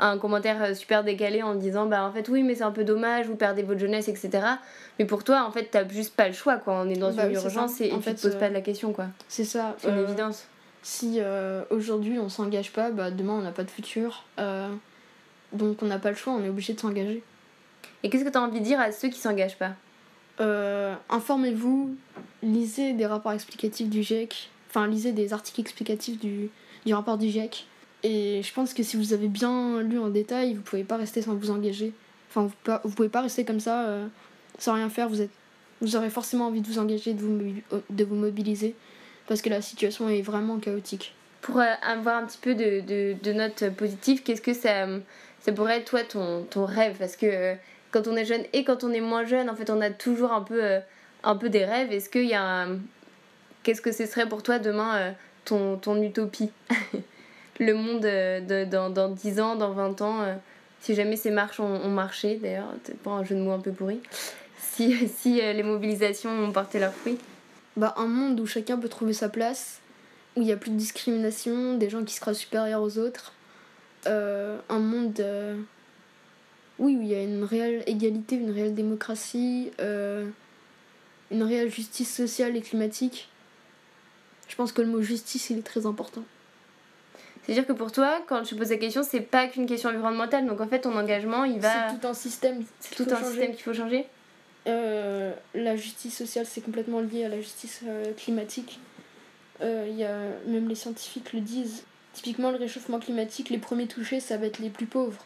un 0.00 0.16
commentaire 0.16 0.62
euh, 0.62 0.72
super 0.72 1.04
décalé 1.04 1.42
en 1.42 1.54
disant 1.54 1.84
bah 1.84 2.02
en 2.04 2.12
fait 2.12 2.30
oui 2.30 2.42
mais 2.42 2.54
c'est 2.54 2.62
un 2.62 2.70
peu 2.70 2.82
dommage 2.82 3.26
vous 3.26 3.36
perdez 3.36 3.62
votre 3.62 3.78
jeunesse 3.78 4.08
etc 4.08 4.46
mais 4.98 5.04
pour 5.04 5.22
toi 5.22 5.44
en 5.46 5.50
fait 5.50 5.68
t'as 5.70 5.86
juste 5.86 6.16
pas 6.16 6.28
le 6.28 6.32
choix 6.32 6.56
quoi. 6.56 6.80
On 6.82 6.88
est 6.88 6.96
dans 6.96 7.12
bah 7.12 7.26
une 7.26 7.34
urgence 7.34 7.82
et, 7.82 7.92
en 7.92 8.00
fait, 8.00 8.14
tu 8.14 8.22
te 8.22 8.28
poses 8.28 8.38
pas 8.38 8.48
de 8.48 8.54
la 8.54 8.62
question 8.62 8.94
quoi. 8.94 9.08
c'est 9.28 9.44
ça 9.44 9.76
c'est 9.76 9.90
une 9.90 9.98
évidence. 9.98 10.46
si 10.82 11.18
euh, 11.18 11.62
aujourd'hui 11.68 12.18
on 12.18 12.30
s'engage 12.30 12.72
pas 12.72 12.90
bah 12.90 13.10
demain 13.10 13.34
on 13.34 13.42
n'a 13.42 13.52
pas 13.52 13.64
de 13.64 13.70
futur 13.70 14.24
donc 15.52 15.82
on 15.82 15.86
n'a 15.86 15.98
pas 15.98 16.08
le 16.08 16.16
choix 16.16 16.32
on 16.32 16.42
est 16.42 16.48
obligé 16.48 16.72
de 16.72 16.80
s'engager. 16.80 17.22
Et 18.02 18.08
qu'est-ce 18.08 18.24
que 18.24 18.30
tu 18.30 18.38
as 18.38 18.42
envie 18.42 18.60
de 18.60 18.64
dire 18.64 18.80
à 18.80 18.92
ceux 18.92 19.08
qui 19.08 19.18
s'engagent 19.18 19.58
pas? 19.58 19.72
Informez-vous 21.10 21.94
lisez 22.42 22.94
des 22.94 23.06
rapports 23.06 23.32
explicatifs 23.32 23.90
du 23.90 24.02
GIEC 24.02 24.50
enfin 24.76 24.86
lisez 24.86 25.12
des 25.12 25.32
articles 25.32 25.60
explicatifs 25.60 26.18
du, 26.18 26.50
du 26.84 26.94
rapport 26.94 27.16
du 27.16 27.28
GIEC. 27.28 27.66
Et 28.02 28.42
je 28.42 28.52
pense 28.52 28.74
que 28.74 28.82
si 28.82 28.96
vous 28.96 29.14
avez 29.14 29.28
bien 29.28 29.80
lu 29.80 29.98
en 29.98 30.08
détail, 30.08 30.54
vous 30.54 30.60
pouvez 30.60 30.84
pas 30.84 30.96
rester 30.96 31.22
sans 31.22 31.34
vous 31.34 31.50
engager. 31.50 31.92
Enfin, 32.28 32.50
vous, 32.84 32.94
pouvez 32.94 33.08
pas 33.08 33.22
rester 33.22 33.44
comme 33.44 33.60
ça 33.60 33.86
euh, 33.86 34.06
sans 34.58 34.74
rien 34.74 34.90
faire. 34.90 35.08
Vous, 35.08 35.22
êtes, 35.22 35.30
vous 35.80 35.96
aurez 35.96 36.10
forcément 36.10 36.48
envie 36.48 36.60
de 36.60 36.66
vous 36.66 36.78
engager, 36.78 37.14
de 37.14 37.22
vous, 37.22 37.40
de 37.88 38.04
vous 38.04 38.14
mobiliser, 38.14 38.74
parce 39.26 39.40
que 39.40 39.48
la 39.48 39.62
situation 39.62 40.10
est 40.10 40.20
vraiment 40.20 40.58
chaotique. 40.58 41.14
Pour 41.40 41.58
euh, 41.58 41.72
avoir 41.82 42.16
un 42.16 42.26
petit 42.26 42.38
peu 42.38 42.54
de, 42.54 42.80
de, 42.80 43.16
de 43.22 43.32
notes 43.32 43.70
positives, 43.70 44.22
qu'est-ce 44.22 44.42
que 44.42 44.52
ça, 44.52 44.86
ça 45.40 45.52
pourrait 45.52 45.78
être, 45.78 45.90
toi, 45.90 46.02
ton, 46.02 46.42
ton 46.44 46.66
rêve? 46.66 46.96
Parce 46.98 47.16
que 47.16 47.26
euh, 47.26 47.54
quand 47.92 48.06
on 48.08 48.16
est 48.16 48.26
jeune 48.26 48.42
et 48.52 48.62
quand 48.64 48.84
on 48.84 48.92
est 48.92 49.00
moins 49.00 49.24
jeune, 49.24 49.48
en 49.48 49.54
fait, 49.54 49.70
on 49.70 49.80
a 49.80 49.90
toujours 49.90 50.32
un 50.32 50.42
peu, 50.42 50.80
un 51.24 51.36
peu 51.36 51.48
des 51.48 51.64
rêves. 51.64 51.92
Est-ce 51.92 52.10
qu'il 52.10 52.26
y 52.26 52.34
a 52.34 52.44
un, 52.44 52.78
Qu'est-ce 53.66 53.82
que 53.82 53.90
ce 53.90 54.06
serait 54.06 54.28
pour 54.28 54.44
toi 54.44 54.60
demain 54.60 54.96
euh, 54.96 55.12
ton, 55.44 55.76
ton 55.76 56.00
utopie 56.00 56.52
Le 57.58 57.74
monde 57.74 58.04
euh, 58.04 58.64
dans, 58.64 58.90
dans 58.90 59.08
10 59.08 59.40
ans, 59.40 59.56
dans 59.56 59.72
20 59.72 60.02
ans, 60.02 60.22
euh, 60.22 60.36
si 60.78 60.94
jamais 60.94 61.16
ces 61.16 61.32
marches 61.32 61.58
ont, 61.58 61.88
marché, 61.88 62.36
d'ailleurs, 62.36 62.72
c'est 62.84 62.96
pas 62.96 63.10
un 63.10 63.24
jeu 63.24 63.34
de 63.34 63.40
mots 63.40 63.50
un 63.50 63.58
peu 63.58 63.72
pourri, 63.72 63.98
si, 64.56 65.08
si 65.18 65.40
les 65.40 65.64
mobilisations 65.64 66.30
ont 66.30 66.52
porté 66.52 66.78
leurs 66.78 66.92
fruits 66.94 67.18
bah, 67.76 67.92
Un 67.96 68.06
monde 68.06 68.38
où 68.38 68.46
chacun 68.46 68.78
peut 68.78 68.88
trouver 68.88 69.12
sa 69.12 69.28
place, 69.28 69.80
où 70.36 70.42
il 70.42 70.44
n'y 70.44 70.52
a 70.52 70.56
plus 70.56 70.70
de 70.70 70.76
discrimination, 70.76 71.74
des 71.74 71.90
gens 71.90 72.04
qui 72.04 72.14
se 72.14 72.34
supérieurs 72.34 72.82
aux 72.82 72.98
autres. 72.98 73.32
un 74.06 74.78
monde 74.78 75.20
oui, 76.78 76.96
où 76.96 77.02
il 77.02 77.08
y 77.08 77.16
a 77.16 77.22
une 77.24 77.42
réelle 77.42 77.82
égalité, 77.88 78.36
une 78.36 78.52
réelle 78.52 78.76
démocratie, 78.76 79.72
une 79.80 81.42
réelle 81.42 81.72
justice 81.72 82.14
sociale 82.14 82.56
et 82.56 82.60
climatique. 82.60 83.28
Je 84.48 84.56
pense 84.56 84.72
que 84.72 84.82
le 84.82 84.88
mot 84.88 85.02
justice, 85.02 85.50
il 85.50 85.58
est 85.58 85.66
très 85.66 85.86
important. 85.86 86.22
C'est-à-dire 87.46 87.66
que 87.66 87.72
pour 87.72 87.92
toi, 87.92 88.20
quand 88.26 88.44
je 88.44 88.56
pose 88.56 88.70
la 88.70 88.76
question, 88.76 89.02
c'est 89.08 89.20
pas 89.20 89.46
qu'une 89.46 89.66
question 89.66 89.90
environnementale. 89.90 90.46
Donc 90.46 90.60
en 90.60 90.66
fait, 90.66 90.80
ton 90.80 90.96
engagement, 90.96 91.44
il 91.44 91.60
va. 91.60 91.90
C'est 91.90 92.00
tout 92.00 92.06
un 92.08 92.14
système. 92.14 92.64
C'est 92.80 92.96
tout 92.96 93.06
un 93.10 93.22
système 93.22 93.52
qu'il 93.52 93.62
faut 93.62 93.74
changer. 93.74 94.06
Euh, 94.66 95.32
la 95.54 95.76
justice 95.76 96.16
sociale, 96.16 96.44
c'est 96.44 96.60
complètement 96.60 97.00
lié 97.00 97.24
à 97.24 97.28
la 97.28 97.40
justice 97.40 97.82
euh, 97.86 98.12
climatique. 98.14 98.80
Euh, 99.62 99.88
y 99.94 100.02
a, 100.02 100.18
même 100.46 100.68
les 100.68 100.74
scientifiques 100.74 101.32
le 101.32 101.40
disent. 101.40 101.84
Typiquement, 102.14 102.50
le 102.50 102.56
réchauffement 102.56 102.98
climatique, 102.98 103.50
les 103.50 103.58
premiers 103.58 103.86
touchés, 103.86 104.18
ça 104.18 104.38
va 104.38 104.46
être 104.46 104.58
les 104.58 104.70
plus 104.70 104.86
pauvres. 104.86 105.24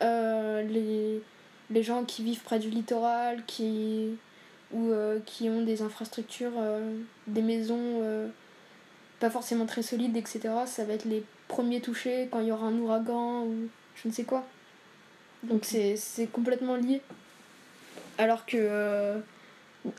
les, 0.00 1.22
les 1.70 1.82
gens 1.82 2.04
qui 2.04 2.24
vivent 2.24 2.42
près 2.42 2.58
du 2.58 2.68
littoral, 2.68 3.42
qui 3.46 4.18
ou 4.72 4.90
euh, 4.90 5.18
qui 5.24 5.48
ont 5.48 5.62
des 5.62 5.82
infrastructures, 5.82 6.52
euh, 6.56 6.96
des 7.26 7.42
maisons 7.42 8.00
euh, 8.02 8.28
pas 9.20 9.30
forcément 9.30 9.66
très 9.66 9.82
solides, 9.82 10.16
etc. 10.16 10.40
Ça 10.66 10.84
va 10.84 10.94
être 10.94 11.04
les 11.04 11.24
premiers 11.48 11.80
touchés 11.80 12.28
quand 12.30 12.40
il 12.40 12.48
y 12.48 12.52
aura 12.52 12.66
un 12.66 12.78
ouragan 12.78 13.44
ou 13.44 13.68
je 13.94 14.08
ne 14.08 14.12
sais 14.12 14.24
quoi. 14.24 14.44
Donc 15.42 15.64
c'est 15.64 16.28
complètement 16.32 16.76
lié. 16.76 17.02
Alors 18.18 18.46
que 18.46 19.20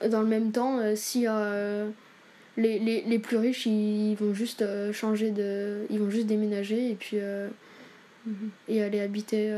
dans 0.07 0.21
le 0.21 0.27
même 0.27 0.51
temps, 0.51 0.79
si 0.95 1.25
les, 2.55 2.79
les, 2.79 3.01
les, 3.01 3.19
plus 3.19 3.37
riches, 3.37 3.65
ils 3.65 4.15
vont 4.15 4.33
juste 4.33 4.63
changer 4.93 5.31
de. 5.31 5.85
Ils 5.89 5.99
vont 5.99 6.09
juste 6.09 6.27
déménager 6.27 6.91
et 6.91 6.95
puis. 6.95 7.17
Mhm. 8.25 8.51
et 8.69 8.81
aller 8.81 9.01
habiter 9.01 9.53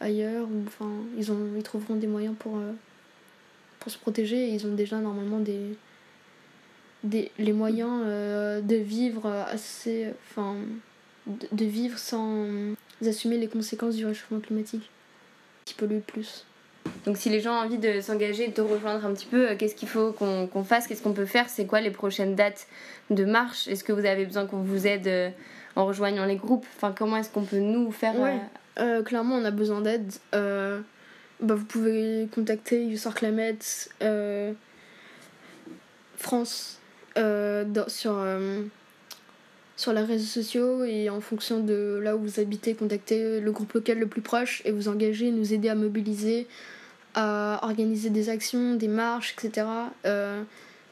ailleurs. 0.00 0.48
Ou, 0.48 0.64
enfin, 0.66 0.90
ils, 1.18 1.30
ont, 1.30 1.50
ils 1.56 1.62
trouveront 1.62 1.96
des 1.96 2.06
moyens 2.06 2.34
pour, 2.38 2.58
pour 3.88 3.94
se 3.94 3.98
protéger. 3.98 4.48
Ils 4.48 4.66
ont 4.66 4.74
déjà 4.74 4.98
normalement 4.98 5.38
des, 5.38 5.74
des 7.04 7.32
les 7.38 7.54
moyens 7.54 8.02
euh, 8.04 8.60
de 8.60 8.76
vivre 8.76 9.26
assez. 9.26 10.08
Enfin, 10.28 10.56
de, 11.26 11.64
vivre 11.64 11.98
sans 11.98 12.46
assumer 13.06 13.38
les 13.38 13.48
conséquences 13.48 13.96
du 13.96 14.04
réchauffement 14.04 14.40
climatique 14.40 14.90
qui 15.64 15.72
pollue 15.72 16.00
plus. 16.00 16.44
Donc 17.06 17.16
si 17.16 17.30
les 17.30 17.40
gens 17.40 17.54
ont 17.54 17.64
envie 17.64 17.78
de 17.78 18.00
s'engager, 18.00 18.48
de 18.48 18.52
te 18.52 18.60
rejoindre 18.60 19.06
un 19.06 19.12
petit 19.14 19.26
peu, 19.26 19.50
euh, 19.50 19.56
qu'est-ce 19.56 19.74
qu'il 19.74 19.88
faut 19.88 20.12
qu'on 20.12 20.64
fasse, 20.64 20.86
qu'est-ce 20.86 21.02
qu'on 21.02 21.12
peut 21.12 21.26
faire, 21.26 21.48
c'est 21.48 21.66
quoi 21.66 21.80
les 21.80 21.90
prochaines 21.90 22.34
dates 22.34 22.66
de 23.08 23.24
marche? 23.24 23.68
Est-ce 23.68 23.84
que 23.84 23.92
vous 23.92 24.04
avez 24.04 24.26
besoin 24.26 24.46
qu'on 24.46 24.62
vous 24.62 24.86
aide 24.86 25.06
euh, 25.06 25.30
en 25.76 25.86
rejoignant 25.86 26.26
les 26.26 26.36
groupes? 26.36 26.66
Enfin, 26.76 26.94
comment 26.96 27.16
est-ce 27.16 27.30
qu'on 27.30 27.44
peut 27.44 27.58
nous 27.58 27.90
faire 27.90 28.14
Clairement, 29.04 29.34
on 29.34 29.44
a 29.44 29.50
besoin 29.50 29.80
d'aide 29.80 30.12
bah, 31.40 31.54
vous 31.54 31.64
pouvez 31.64 32.28
contacter 32.34 32.84
Youssor 32.84 33.14
Clamet 33.14 33.58
euh, 34.02 34.52
France 36.16 36.80
euh, 37.16 37.64
sur, 37.86 38.18
euh, 38.18 38.62
sur 39.76 39.92
les 39.92 40.02
réseaux 40.02 40.26
sociaux 40.26 40.82
et 40.84 41.08
en 41.10 41.20
fonction 41.20 41.60
de 41.60 42.00
là 42.02 42.16
où 42.16 42.20
vous 42.22 42.40
habitez, 42.40 42.74
contacter 42.74 43.40
le 43.40 43.52
groupe 43.52 43.72
local 43.72 44.00
le 44.00 44.06
plus 44.06 44.20
proche 44.20 44.62
et 44.64 44.72
vous 44.72 44.88
engager, 44.88 45.30
nous 45.30 45.52
aider 45.52 45.68
à 45.68 45.76
mobiliser, 45.76 46.48
à 47.14 47.60
organiser 47.62 48.10
des 48.10 48.30
actions, 48.30 48.74
des 48.74 48.88
marches, 48.88 49.36
etc. 49.38 49.64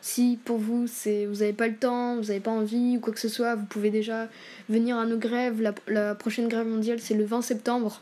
si 0.00 0.38
pour 0.44 0.58
vous, 0.58 0.86
c'est, 0.86 1.26
vous 1.26 1.40
n'avez 1.40 1.54
pas 1.54 1.66
le 1.66 1.74
temps, 1.74 2.14
vous 2.16 2.26
n'avez 2.28 2.38
pas 2.40 2.52
envie 2.52 2.98
ou 2.98 3.00
quoi 3.00 3.12
que 3.12 3.20
ce 3.20 3.28
soit, 3.28 3.56
vous 3.56 3.66
pouvez 3.66 3.90
déjà 3.90 4.28
venir 4.68 4.96
à 4.96 5.06
nos 5.06 5.18
grèves. 5.18 5.60
La, 5.60 5.74
la 5.88 6.14
prochaine 6.14 6.46
grève 6.46 6.68
mondiale, 6.68 7.00
c'est 7.00 7.14
le 7.14 7.24
20 7.24 7.42
septembre. 7.42 8.00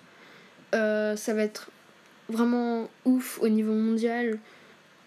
ça 0.72 1.35
va 1.35 1.42
être 1.42 1.70
vraiment 2.28 2.88
ouf 3.04 3.38
au 3.42 3.48
niveau 3.48 3.72
mondial. 3.72 4.38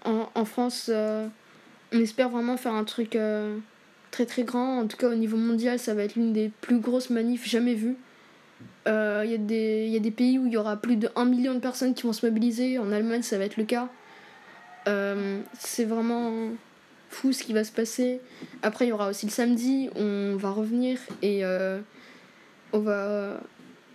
En, 0.05 0.29
en 0.35 0.45
France, 0.45 0.89
euh, 0.93 1.27
on 1.93 1.99
espère 1.99 2.29
vraiment 2.29 2.57
faire 2.57 2.73
un 2.73 2.83
truc 2.83 3.15
euh, 3.15 3.57
très 4.11 4.25
très 4.25 4.43
grand. 4.43 4.79
En 4.79 4.87
tout 4.87 4.97
cas, 4.97 5.09
au 5.09 5.15
niveau 5.15 5.37
mondial, 5.37 5.79
ça 5.79 5.93
va 5.93 6.03
être 6.03 6.15
l'une 6.15 6.33
des 6.33 6.51
plus 6.61 6.79
grosses 6.79 7.09
manifs 7.09 7.47
jamais 7.47 7.73
vues. 7.73 7.97
Il 8.85 8.93
euh, 8.93 9.25
y, 9.25 9.35
a 9.95 9.99
des 9.99 10.13
pays 10.15 10.39
où 10.39 10.47
il 10.47 10.53
y 10.53 10.57
aura 10.57 10.77
plus 10.77 10.95
de 10.95 11.09
1 11.15 11.25
million 11.25 11.53
de 11.53 11.59
personnes 11.59 11.93
qui 11.93 12.03
vont 12.03 12.13
se 12.13 12.25
mobiliser. 12.25 12.77
En 12.79 12.91
Allemagne, 12.91 13.21
ça 13.21 13.37
va 13.37 13.43
être 13.43 13.57
le 13.57 13.65
cas. 13.65 13.89
c'est 15.59 15.85
vraiment 15.85 16.31
fou 17.09 17.33
ce 17.33 17.43
qui 17.43 17.53
va 17.53 17.65
se 17.65 17.71
passer. 17.71 18.21
Après, 18.61 18.85
il 18.85 18.89
y 18.89 18.91
aura 18.93 19.09
aussi 19.09 19.25
le 19.25 19.31
samedi, 19.31 19.89
on 19.95 20.37
va 20.37 20.51
revenir 20.51 20.99
et 21.21 21.43
on 22.71 22.79
va 22.79 23.41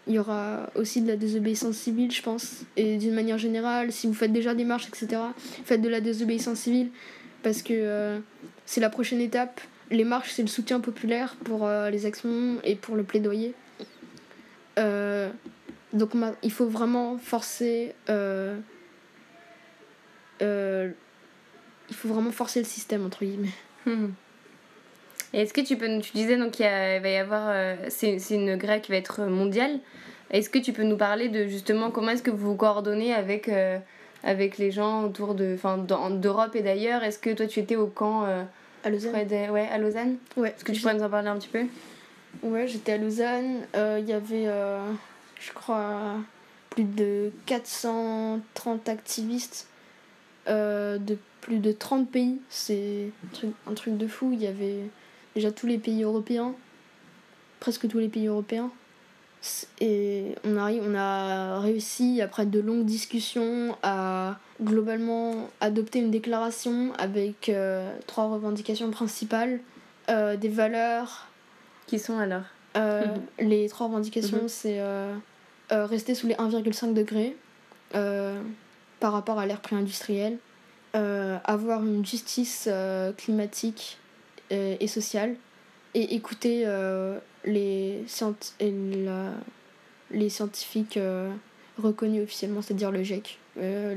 il 0.06 0.14
y 0.14 0.18
aura 0.18 0.70
aussi 0.74 1.00
de 1.00 1.08
la 1.08 1.16
désobéissance 1.16 1.76
civile, 1.76 2.10
je 2.10 2.22
pense. 2.22 2.62
Et 2.76 2.96
d'une 2.96 3.14
manière 3.14 3.38
générale, 3.38 3.92
si 3.92 4.06
vous 4.06 4.14
faites 4.14 4.32
déjà 4.32 4.54
des 4.54 4.64
marches, 4.64 4.88
etc., 4.88 5.22
faites 5.64 5.80
de 5.80 5.88
la 5.88 6.00
désobéissance 6.00 6.58
civile 6.58 6.90
parce 7.42 7.62
que 7.62 7.72
euh, 7.72 8.18
c'est 8.66 8.80
la 8.80 8.90
prochaine 8.90 9.20
étape. 9.20 9.60
les 9.90 10.04
marches, 10.04 10.32
c'est 10.32 10.42
le 10.42 10.48
soutien 10.48 10.80
populaire 10.80 11.36
pour 11.44 11.68
les 11.68 12.06
actions 12.06 12.58
et 12.64 12.76
pour 12.76 12.96
le 12.96 13.02
plaidoyer. 13.02 13.54
donc 14.76 16.10
il 16.42 16.52
faut 16.52 16.66
vraiment 16.66 17.18
forcer 17.18 17.94
il 20.40 20.94
faut 21.94 22.08
vraiment 22.08 22.32
forcer 22.32 22.60
le 22.60 22.66
système 22.66 23.04
entre 23.04 23.24
guillemets. 23.24 23.54
Est-ce 25.33 25.53
que 25.53 25.61
tu 25.61 25.77
peux 25.77 26.01
tu 26.01 26.12
disais 26.12 26.37
donc 26.37 26.53
qu'il 26.53 26.66
va 26.66 27.09
y 27.09 27.16
avoir 27.16 27.55
c'est 27.88 28.18
une 28.31 28.57
grève 28.57 28.81
qui 28.81 28.90
va 28.90 28.99
être 28.99 29.23
mondiale. 29.23 29.79
Est-ce 30.31 30.51
que 30.51 30.59
tu 30.59 30.73
peux 30.73 30.83
nous 30.83 30.97
parler 30.97 31.29
de 31.29 31.47
justement 31.47 31.90
comment 31.90 32.11
est-ce 32.11 32.23
que 32.23 32.31
vous 32.31 32.51
vous 32.51 32.57
coordonnez 32.57 33.12
avec 33.14 33.49
avec 34.23 34.59
les 34.59 34.71
gens 34.71 35.05
autour 35.05 35.35
de, 35.35 35.55
enfin, 35.55 35.79
d'Europe 35.79 36.55
et 36.55 36.62
d'ailleurs? 36.62 37.03
Est-ce 37.03 37.18
que 37.18 37.31
toi 37.31 37.47
tu 37.47 37.61
étais 37.61 37.77
au 37.77 37.87
camp 37.87 38.25
euh, 38.25 38.42
à 38.85 38.90
Lausanne 38.90 39.14
Ouais, 39.51 39.68
à 39.68 39.79
Lausanne? 39.79 40.16
Ouais. 40.37 40.51
Est-ce 40.51 40.64
que 40.64 40.73
tu 40.73 40.81
pourrais 40.81 40.95
nous 40.95 41.03
en 41.03 41.11
parler 41.11 41.29
un 41.29 41.38
petit 41.38 41.49
peu? 41.49 41.64
Ouais, 42.42 42.66
j'étais 42.66 42.92
à 42.92 42.99
Lausanne. 42.99 43.62
Euh, 43.77 43.99
il 44.01 44.09
y 44.09 44.12
avait, 44.12 44.47
euh, 44.47 44.81
je 45.40 45.53
crois, 45.53 46.16
plus 46.71 46.85
de 46.85 47.31
430 47.47 48.88
activistes 48.88 49.68
de 50.47 51.18
plus 51.40 51.59
de 51.59 51.73
30 51.73 52.11
pays. 52.11 52.40
C'est 52.49 53.11
un 53.25 53.35
truc, 53.35 53.51
un 53.68 53.75
truc 53.75 53.97
de 53.97 54.07
fou. 54.07 54.31
Il 54.33 54.42
y 54.42 54.47
avait 54.47 54.79
déjà 55.35 55.51
tous 55.51 55.66
les 55.66 55.79
pays 55.79 56.03
européens, 56.03 56.55
presque 57.61 57.88
tous 57.88 57.99
les 57.99 58.09
pays 58.09 58.27
européens. 58.27 58.71
Et 59.81 60.37
on, 60.45 60.57
arrive, 60.57 60.83
on 60.87 60.95
a 60.95 61.59
réussi, 61.59 62.21
après 62.21 62.47
de 62.47 62.61
longues 62.61 62.85
discussions, 62.85 63.77
à 63.83 64.38
globalement 64.62 65.51
adopter 65.61 65.99
une 65.99 66.12
déclaration 66.12 66.92
avec 66.97 67.49
euh, 67.49 67.92
trois 68.07 68.29
revendications 68.29 68.90
principales, 68.90 69.61
euh, 70.11 70.37
des 70.37 70.49
valeurs. 70.49 71.27
Qui 71.87 71.99
sont 71.99 72.18
alors? 72.18 72.45
Euh, 72.77 73.05
Les 73.40 73.68
trois 73.68 73.88
revendications, 73.88 74.42
mhm. 74.42 74.49
c'est 74.49 74.81
rester 75.71 76.14
sous 76.14 76.29
les 76.29 76.35
1,5 76.35 76.92
degrés 76.92 77.37
par 77.92 79.12
rapport 79.12 79.38
à 79.40 79.47
l'ère 79.47 79.61
pré-industrielle, 79.61 80.38
avoir 80.92 81.85
une 81.85 82.07
justice 82.07 82.68
climatique 83.16 83.99
et 84.52 84.86
sociale, 84.86 85.34
et 85.94 86.14
écouter 86.14 86.66
les, 87.44 88.04
les 90.12 90.28
scientifiques 90.28 90.96
euh, 90.96 91.30
reconnus 91.78 92.22
officiellement, 92.22 92.62
c'est-à-dire 92.62 92.90
le 92.90 93.02
GIEC, 93.02 93.38
euh, 93.58 93.94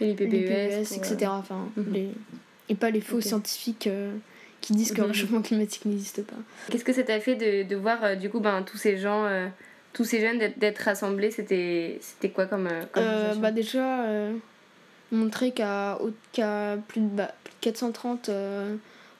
l'IPBES, 0.00 0.92
etc. 0.92 1.16
Euh, 1.22 1.26
enfin, 1.28 1.68
mhm. 1.76 1.92
les, 1.92 2.10
et 2.68 2.74
pas 2.74 2.90
les 2.90 3.00
faux 3.00 3.20
scientifiques 3.20 3.88
qui 4.60 4.72
disent 4.72 4.92
que 4.92 4.98
le 4.98 5.04
mhm. 5.04 5.12
réchauffement 5.12 5.42
climatique 5.42 5.84
n'existe 5.84 6.24
pas. 6.24 6.36
Qu'est-ce 6.70 6.84
que 6.84 6.92
ça 6.92 7.02
t'a 7.02 7.20
fait 7.20 7.36
de, 7.36 7.68
de 7.68 7.76
voir 7.76 8.16
du 8.16 8.30
coup 8.30 8.40
ben, 8.40 8.62
tous 8.62 8.78
ces 8.78 8.96
gens, 8.96 9.28
tous 9.92 10.04
ces 10.04 10.20
jeunes 10.20 10.52
d'être 10.56 10.78
rassemblés 10.78 11.30
C'était 11.30 12.00
quoi 12.34 12.46
comme, 12.46 12.68
comme 12.92 13.04
bah 13.38 13.50
Déjà, 13.50 14.06
montrer 15.10 15.50
qu'à 15.52 15.98
plus, 16.88 17.00
de, 17.00 17.06
bah, 17.08 17.34
plus 17.44 17.52
de 17.52 17.60
430 17.60 18.30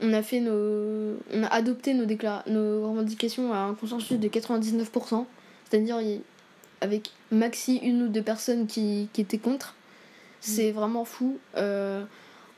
on 0.03 0.13
a 0.13 0.23
fait 0.23 0.41
nos 0.41 1.17
on 1.33 1.43
a 1.43 1.47
adopté 1.47 1.95
nos 1.95 2.05
nos 2.05 2.89
revendications 2.89 3.53
à 3.53 3.59
un 3.59 3.75
consensus 3.75 4.19
de 4.19 4.29
99%, 4.29 5.25
c'est-à-dire 5.69 6.01
avec 6.81 7.13
maxi 7.31 7.77
une 7.77 8.03
ou 8.03 8.09
deux 8.09 8.23
personnes 8.23 8.67
qui, 8.67 9.09
étaient 9.17 9.39
contre. 9.39 9.75
C'est 10.41 10.73
mm. 10.73 10.75
vraiment 10.75 11.05
fou. 11.05 11.39
Euh, 11.57 12.05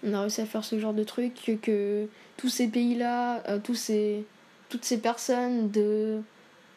on 0.03 0.15
a 0.15 0.23
réussi 0.23 0.41
à 0.41 0.47
faire 0.47 0.65
ce 0.65 0.79
genre 0.79 0.95
de 0.95 1.05
truc 1.05 1.61
que, 1.63 2.07
tous 2.37 2.49
ces 2.49 2.67
pays-là, 2.67 3.43
euh, 3.49 3.59
tous 3.63 3.77
ces 3.77 4.25
toutes 4.71 4.85
ces 4.85 4.99
personnes 4.99 5.71
de 5.71 6.21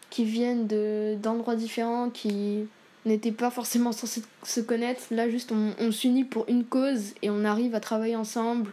qui 0.10 0.24
viennent 0.24 0.68
de 0.68 1.16
d'endroits 1.16 1.56
différents 1.56 2.10
qui 2.10 2.68
n'étaient 3.06 3.32
pas 3.32 3.50
forcément 3.50 3.94
censés 3.94 4.22
se 4.44 4.60
connaître, 4.60 5.02
là 5.12 5.30
juste 5.30 5.52
on, 5.52 5.74
on 5.80 5.92
s'unit 5.92 6.26
pour 6.26 6.46
une 6.50 6.66
cause 6.66 7.14
et 7.22 7.30
on 7.30 7.46
arrive 7.46 7.74
à 7.74 7.80
travailler 7.80 8.18
ensemble 8.18 8.72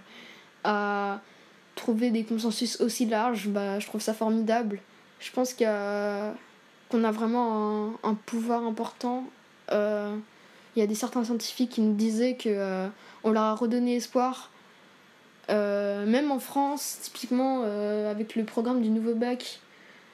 à 0.64 1.22
trouver 1.74 2.10
des 2.10 2.24
consensus 2.24 2.80
aussi 2.80 3.06
larges, 3.06 3.48
bah, 3.48 3.78
je 3.78 3.86
trouve 3.86 4.00
ça 4.00 4.14
formidable. 4.14 4.80
Je 5.20 5.30
pense 5.32 5.54
qu'on 5.54 5.64
a 5.64 7.10
vraiment 7.12 7.94
un, 8.02 8.14
pouvoir 8.14 8.64
important. 8.64 9.24
Euh, 9.72 10.14
il 10.76 10.80
y 10.80 10.82
a 10.82 10.86
des 10.86 10.94
certains 10.94 11.24
scientifiques 11.24 11.70
qui 11.70 11.80
nous 11.80 11.94
disaient 11.94 12.34
que 12.34 12.48
euh, 12.48 12.88
on 13.22 13.30
leur 13.30 13.44
a 13.44 13.54
redonné 13.54 13.96
espoir. 13.96 14.50
Euh, 15.50 16.06
même 16.06 16.30
en 16.30 16.38
France, 16.38 16.98
typiquement 17.02 17.62
avec 17.62 18.34
le 18.34 18.44
programme 18.44 18.82
du 18.82 18.90
nouveau 18.90 19.14
bac, 19.14 19.60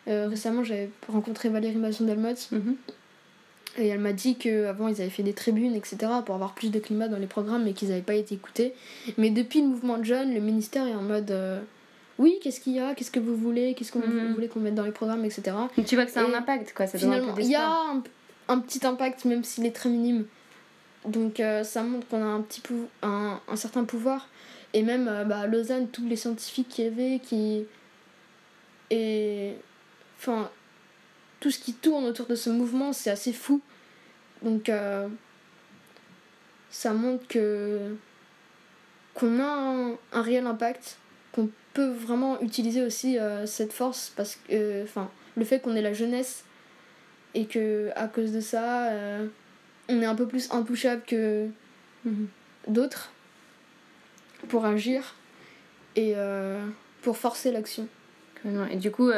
récemment 0.06 0.64
j'avais 0.64 0.90
rencontré 1.08 1.48
Valérie 1.48 1.76
Masson-Delmotte. 1.76 2.48
Mhm. 2.52 2.76
Et 3.78 3.86
elle 3.86 4.00
m'a 4.00 4.12
dit 4.12 4.36
qu'avant 4.36 4.88
ils 4.88 5.00
avaient 5.00 5.10
fait 5.10 5.22
des 5.22 5.32
tribunes, 5.32 5.74
etc., 5.74 5.98
pour 6.26 6.34
avoir 6.34 6.54
plus 6.54 6.70
de 6.70 6.78
climat 6.78 7.08
dans 7.08 7.18
les 7.18 7.26
programmes, 7.26 7.64
mais 7.64 7.72
qu'ils 7.72 7.88
n'avaient 7.88 8.00
pas 8.00 8.14
été 8.14 8.34
écoutés. 8.34 8.74
Mais 9.16 9.30
depuis 9.30 9.60
le 9.60 9.68
mouvement 9.68 9.98
de 9.98 10.04
jeunes, 10.04 10.34
le 10.34 10.40
ministère 10.40 10.86
est 10.86 10.94
en 10.94 11.02
mode 11.02 11.30
euh, 11.30 11.60
oui, 12.18 12.38
qu'est-ce 12.42 12.60
qu'il 12.60 12.74
y 12.74 12.80
a, 12.80 12.94
qu'est-ce 12.94 13.10
que 13.10 13.20
vous 13.20 13.36
voulez, 13.36 13.74
qu'est-ce 13.74 13.92
que 13.92 13.98
vous 13.98 14.12
mhm. 14.12 14.34
voulez 14.34 14.48
qu'on 14.48 14.60
mette 14.60 14.74
dans 14.74 14.84
les 14.84 14.90
programmes, 14.90 15.24
etc. 15.24 15.56
Donc 15.76 15.86
tu 15.86 15.94
vois 15.94 16.04
que 16.04 16.10
ça 16.10 16.20
a 16.20 16.24
un 16.24 16.34
impact, 16.34 16.74
quoi, 16.74 16.86
ça 16.86 16.98
Finalement, 16.98 17.34
il 17.38 17.46
y 17.46 17.54
a 17.54 17.94
un, 18.48 18.58
petit 18.58 18.84
impact, 18.86 19.24
même 19.24 19.44
s'il 19.44 19.64
est 19.64 19.74
très 19.74 19.88
minime. 19.88 20.26
Donc 21.06 21.40
euh, 21.40 21.64
ça 21.64 21.82
montre 21.82 22.06
qu'on 22.08 22.22
a 22.22 22.26
un, 22.26 22.42
petit 22.42 22.62
un, 23.02 23.40
un, 23.48 23.56
certain 23.56 23.84
pouvoir. 23.84 24.28
Et 24.74 24.82
même 24.82 25.08
euh, 25.08 25.24
bah, 25.24 25.40
à 25.40 25.46
Lausanne, 25.46 25.88
tous 25.88 26.06
les 26.06 26.16
scientifiques 26.16 26.68
qui 26.68 26.82
y 26.82 26.86
avait, 26.86 27.20
qui. 27.20 27.64
Et. 28.90 29.54
Enfin, 30.18 30.50
tout 31.40 31.50
ce 31.50 31.58
qui 31.58 31.72
tourne 31.72 32.04
autour 32.04 32.26
de 32.26 32.34
ce 32.34 32.50
mouvement, 32.50 32.92
c'est 32.92 33.10
assez 33.10 33.32
fou. 33.32 33.60
Donc 34.42 34.68
euh, 34.68 35.08
ça 36.70 36.92
montre 36.92 37.26
que 37.26 37.96
qu'on 39.14 39.40
a 39.40 39.96
un, 40.12 40.22
réel 40.22 40.46
impact, 40.46 40.98
qu'on 41.32 41.50
peut 41.74 41.90
vraiment 41.90 42.40
utiliser 42.40 42.82
aussi 42.82 43.18
euh, 43.18 43.44
cette 43.46 43.72
force 43.72 44.12
parce 44.16 44.38
que 44.48 44.82
enfin 44.84 45.10
le 45.36 45.44
fait 45.44 45.60
qu'on 45.60 45.74
est 45.74 45.82
la 45.82 45.92
jeunesse 45.92 46.44
et 47.34 47.46
que 47.46 47.90
à 47.96 48.08
cause 48.08 48.32
de 48.32 48.40
ça 48.40 48.88
euh, 48.88 49.26
on 49.88 50.00
est 50.00 50.06
un 50.06 50.14
peu 50.14 50.26
plus 50.26 50.50
intouchable 50.52 51.02
que 51.06 51.48
mhm. 52.04 52.28
d'autres 52.68 53.10
pour 54.48 54.64
agir 54.64 55.16
et 55.96 56.14
pour 57.02 57.18
forcer 57.18 57.50
l'action. 57.50 57.88
Et 58.70 58.76
du 58.76 58.90
coup, 58.90 59.10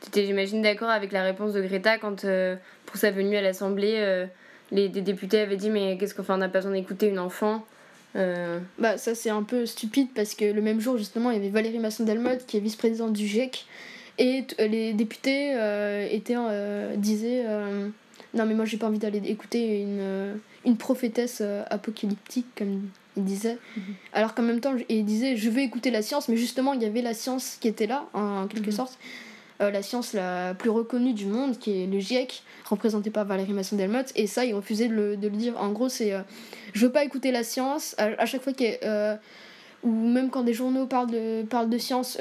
tu 0.00 0.08
étais, 0.08 0.26
j'imagine, 0.26 0.62
d'accord 0.62 0.90
avec 0.90 1.12
la 1.12 1.22
réponse 1.22 1.52
de 1.52 1.62
Greta 1.62 1.98
quand, 1.98 2.24
euh, 2.24 2.56
pour 2.84 2.96
sa 2.96 3.10
venue 3.10 3.36
à 3.36 3.42
l'Assemblée, 3.42 3.94
euh, 3.96 4.26
les, 4.70 4.88
députés 4.88 5.40
avaient 5.40 5.56
dit 5.56 5.70
Mais 5.70 5.96
qu'est-ce 5.98 6.14
qu'on 6.14 6.22
fait 6.22 6.32
On 6.32 6.38
n'a 6.38 6.48
pas 6.48 6.58
besoin 6.58 6.72
d'écouter 6.72 7.08
une 7.08 7.18
enfant. 7.18 7.64
Euh. 8.14 8.58
Bah, 8.78 8.98
ça, 8.98 9.14
c'est 9.14 9.30
un 9.30 9.42
peu 9.42 9.66
stupide 9.66 10.08
parce 10.14 10.34
que 10.34 10.44
le 10.44 10.60
même 10.60 10.80
jour, 10.80 10.96
justement, 10.98 11.30
il 11.30 11.34
y 11.34 11.40
avait 11.40 11.50
Valérie 11.50 11.78
Masson-Delmotte 11.78 12.46
qui 12.46 12.56
est 12.56 12.60
vice-présidente 12.60 13.12
du 13.12 13.26
GIEC. 13.26 13.66
Et 14.18 14.46
les 14.58 14.94
députés 14.94 15.50
étaient, 16.10 16.36
disaient 16.96 17.44
Non, 18.32 18.46
mais 18.46 18.54
moi, 18.54 18.64
j'ai 18.64 18.78
pas 18.78 18.86
envie 18.86 18.98
d'aller 18.98 19.20
écouter 19.26 19.82
une, 19.82 20.38
une 20.64 20.78
prophétesse 20.78 21.42
apocalyptique, 21.68 22.46
comme 22.56 22.88
il 23.16 23.24
disait. 23.24 23.58
Mhm. 23.76 23.82
Alors 24.14 24.34
qu'en 24.34 24.42
même 24.42 24.60
temps, 24.60 24.74
il 24.88 25.04
disait 25.04 25.36
Je 25.36 25.50
veux 25.50 25.60
écouter 25.60 25.90
la 25.90 26.00
science, 26.00 26.28
mais 26.28 26.38
justement, 26.38 26.72
il 26.72 26.82
y 26.82 26.86
avait 26.86 27.02
la 27.02 27.12
science 27.12 27.58
qui 27.60 27.68
était 27.68 27.86
là, 27.86 28.06
en 28.14 28.46
quelque 28.46 28.70
mhm. 28.70 28.72
sorte. 28.72 28.98
Euh, 29.62 29.70
la 29.70 29.82
science 29.82 30.12
la 30.12 30.54
plus 30.54 30.68
reconnue 30.68 31.14
du 31.14 31.26
monde, 31.26 31.58
qui 31.58 31.82
est 31.82 31.86
le 31.86 31.98
GIEC, 31.98 32.42
représenté 32.68 33.10
par 33.10 33.24
Valérie 33.24 33.54
Masson-Delmotte, 33.54 34.12
et 34.14 34.26
ça, 34.26 34.44
ils 34.44 34.52
refusaient 34.52 34.88
de 34.88 34.94
le, 34.94 35.16
de 35.16 35.28
le 35.28 35.36
dire. 35.36 35.54
En 35.58 35.72
gros, 35.72 35.88
c'est 35.88 36.12
euh, 36.12 36.20
je 36.74 36.84
veux 36.84 36.92
pas 36.92 37.04
écouter 37.04 37.30
la 37.30 37.42
science, 37.42 37.94
à, 37.96 38.26
chaque 38.26 38.42
fois 38.42 38.52
qu'il 38.52 38.76
euh, 38.84 39.16
ou 39.82 39.90
même 39.90 40.28
quand 40.30 40.42
des 40.42 40.52
journaux 40.52 40.86
parlent 40.86 41.10
de, 41.10 41.42
parlent 41.44 41.70
de 41.70 41.78
science, 41.78 42.18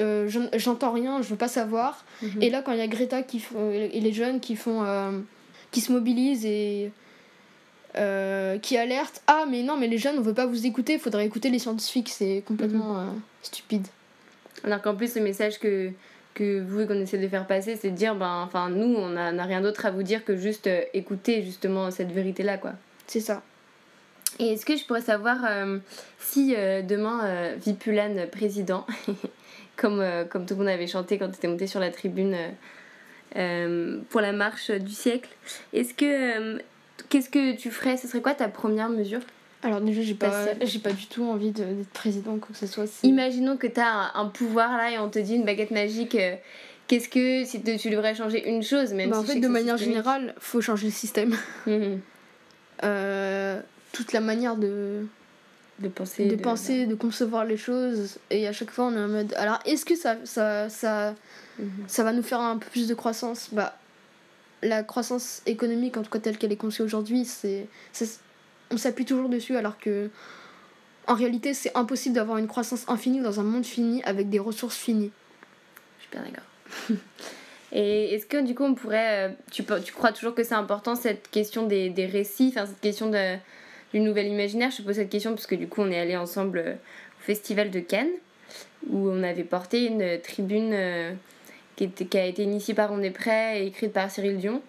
j'entends 0.56 0.92
rien, 0.92 1.22
je 1.22 1.30
veux 1.30 1.36
pas 1.36 1.48
savoir. 1.48 2.06
Mhm. 2.22 2.42
Et 2.42 2.50
là, 2.50 2.62
quand 2.62 2.72
il 2.72 2.78
y 2.78 2.82
a 2.82 2.88
Greta 2.88 3.24
qui 3.24 3.44
et 3.74 4.00
les 4.00 4.14
jeunes 4.14 4.40
qui 4.40 4.56
font 4.56 4.86
qui 5.72 5.82
se 5.82 5.92
mobilisent 5.92 6.46
et 6.46 6.92
qui 7.96 8.78
alertent 8.78 9.24
Ah, 9.26 9.46
mais 9.50 9.64
non, 9.64 9.78
mais 9.78 9.88
les 9.88 9.98
jeunes, 9.98 10.20
on 10.20 10.22
veut 10.22 10.34
pas 10.34 10.46
vous 10.46 10.68
écouter, 10.68 10.94
il 10.94 11.00
faudrait 11.00 11.26
écouter 11.26 11.50
les 11.50 11.60
scientifiques, 11.60 12.10
c'est 12.10 12.44
complètement 12.46 13.02
mhm. 13.02 13.22
stupide. 13.42 13.88
Alors 14.64 14.82
qu'en 14.82 14.96
plus, 14.96 15.16
le 15.16 15.22
message 15.22 15.60
que, 15.60 15.92
que 16.36 16.62
vous 16.62 16.86
qu'on 16.86 17.02
essaie 17.02 17.18
de 17.18 17.28
faire 17.28 17.48
passer, 17.48 17.76
c'est 17.76 17.90
de 17.90 17.96
dire, 17.96 18.14
ben, 18.14 18.44
enfin, 18.46 18.70
nous, 18.70 18.96
on 18.96 19.10
n'a 19.10 19.44
rien 19.44 19.62
d'autre 19.62 19.86
à 19.88 19.92
vous 19.92 20.04
dire 20.04 20.24
que 20.24 20.36
juste 20.36 20.68
euh, 20.68 20.82
écouter 20.94 21.42
justement 21.42 21.90
cette 21.90 22.12
vérité-là, 22.12 22.58
quoi. 22.58 22.74
C'est 23.08 23.22
ça. 23.22 23.42
Et 24.38 24.54
est-ce 24.54 24.66
que 24.66 24.76
je 24.76 24.86
pourrais 24.86 25.02
savoir 25.02 25.38
euh, 25.50 25.80
si 26.20 26.54
euh, 26.56 26.82
demain, 26.82 27.56
Vipulan 27.56 28.28
président, 28.30 28.86
comme, 29.78 30.04
comme 30.30 30.46
tout 30.46 30.56
le 30.56 30.60
monde 30.60 30.68
avait 30.68 30.88
chanté 30.88 31.18
quand 31.18 31.30
tu 31.30 31.38
étais 31.38 31.48
monté 31.48 31.68
sur 31.68 31.80
la 31.80 31.90
tribune 31.90 32.36
pour 34.10 34.22
la 34.22 34.32
marche 34.34 34.72
du 34.72 34.92
siècle, 34.92 35.30
est-ce 35.74 35.94
que. 35.94 36.62
Qu'est-ce 37.10 37.30
que 37.30 37.56
tu 37.56 37.72
ferais? 37.72 37.98
Ce 37.98 38.08
serait 38.08 38.22
quoi 38.22 38.34
ta 38.34 38.48
première 38.48 38.90
mesure? 38.90 39.20
Alors 39.66 39.82
déjà, 39.82 40.02
j'ai 40.02 40.14
pas, 40.14 40.46
j'ai 40.64 40.80
pas 40.80 40.92
du 40.94 41.08
tout 41.08 41.24
envie 41.26 41.52
de- 41.52 41.64
d'être 41.64 41.90
président 41.90 42.34
ou 42.34 42.38
quoi 42.38 42.50
que 42.54 42.58
ce 42.58 42.68
soit. 42.68 42.86
Imaginons 43.04 43.58
que 43.58 43.68
tu 43.68 43.80
as 43.80 43.92
un, 43.92 44.12
un 44.14 44.26
pouvoir 44.28 44.78
là 44.78 44.92
et 44.92 45.00
on 45.00 45.10
te 45.10 45.20
dit 45.20 45.36
une 45.36 45.44
baguette 45.46 45.72
magique. 45.72 46.16
euh, 46.16 46.36
Qu'est-ce 46.88 47.10
que 47.10 47.44
si 47.46 47.62
te- 47.64 47.76
tu 47.78 47.90
devrais 47.90 48.14
changer 48.14 48.48
une 48.48 48.62
chose 48.62 48.94
même 48.94 49.10
Bah, 49.10 49.16
si 49.18 49.22
en 49.24 49.26
fait, 49.34 49.40
de 49.40 49.48
manière 49.48 49.78
systémique. 49.78 50.04
générale, 50.04 50.36
faut 50.40 50.62
changer 50.62 50.86
le 50.88 50.92
système. 50.94 51.36
Mhm. 51.66 52.00
Euh, 52.84 53.60
toute 53.94 54.12
la 54.14 54.20
manière 54.20 54.56
de, 54.58 55.08
De 55.80 55.88
penser. 55.88 56.26
de 56.28 56.36
penser, 56.36 56.86
de 56.86 56.94
concevoir 56.96 57.46
les 57.46 57.58
choses. 57.58 58.18
Et 58.30 58.48
à 58.48 58.52
chaque 58.52 58.70
fois, 58.70 58.86
on 58.86 58.94
est 58.96 59.00
en 59.00 59.08
mode. 59.08 59.34
Alors, 59.38 59.60
est-ce 59.66 59.86
que 59.86 59.96
ça, 59.96 60.18
ça, 60.26 60.70
ça, 60.70 61.16
Mhm. 61.58 61.70
ça 61.88 62.04
va 62.04 62.12
nous 62.12 62.22
faire 62.24 62.40
un 62.42 62.58
peu 62.58 62.68
plus 62.70 62.88
de 62.88 62.94
croissance? 62.94 63.50
Bah, 63.54 63.78
la 64.62 64.84
croissance 64.84 65.42
économique, 65.46 65.96
en 65.98 66.02
tout 66.04 66.10
cas 66.12 66.20
telle 66.20 66.38
qu'elle 66.38 66.52
est 66.52 66.56
conçue 66.58 66.82
aujourd'hui, 66.82 67.24
c'est, 67.26 67.68
c'est- 67.94 68.20
on 68.76 68.78
s'appuie 68.78 69.06
toujours 69.06 69.30
dessus, 69.30 69.56
alors 69.58 69.80
que. 69.80 70.10
En 71.08 71.14
réalité, 71.14 71.54
c'est 71.54 71.72
impossible 71.78 72.16
d'avoir 72.16 72.40
une 72.40 72.48
croissance 72.48 72.84
infinie 72.88 73.22
dans 73.22 73.40
un 73.40 73.44
monde 73.44 73.66
fini 73.66 74.02
avec 74.06 74.28
des 74.30 74.40
ressources 74.40 74.76
finies. 74.76 75.12
Je 76.00 76.04
suis 76.04 76.12
bien 76.12 76.24
d'accord. 76.24 76.98
Et 77.72 78.14
est-ce 78.16 78.26
que 78.26 78.42
du 78.42 78.56
coup 78.56 78.64
on 78.64 78.74
pourrait. 78.74 79.30
euh, 79.30 79.34
Tu, 79.52 79.64
tu 79.84 79.94
crois 79.94 80.12
toujours 80.12 80.34
que 80.34 80.44
c'est 80.44 80.56
important 80.56 80.96
cette 80.96 81.30
question 81.30 81.68
des, 81.68 81.90
des 81.90 82.06
récits, 82.08 82.54
cette 82.56 82.80
question 82.82 83.10
de, 83.12 83.36
du 83.94 84.00
nouvel 84.00 84.28
imaginaire? 84.28 84.72
Je 84.72 84.78
te 84.78 84.82
pose 84.82 84.96
cette 84.96 85.10
question 85.10 85.32
parce 85.32 85.46
que 85.46 85.56
du 85.56 85.68
coup 85.68 85.82
on 85.82 85.92
est 85.92 86.00
allé 86.00 86.16
ensemble 86.18 86.58
euh, 86.58 86.74
au 86.74 87.24
festival 87.24 87.70
de 87.70 87.82
Cannes 87.82 88.16
où 88.90 89.10
on 89.10 89.22
avait 89.24 89.44
porté 89.44 89.86
une 89.86 90.20
tribune 90.22 90.72
euh, 90.74 91.12
qui, 91.76 91.90
qui 91.90 92.18
a 92.18 92.26
été 92.26 92.44
initiée 92.44 92.74
par 92.74 92.92
On 92.92 93.02
est 93.04 93.12
prêt 93.12 93.62
et 93.62 93.68
écrite 93.68 93.94
par 93.94 94.10
Cyril 94.10 94.38
Dion 94.38 94.62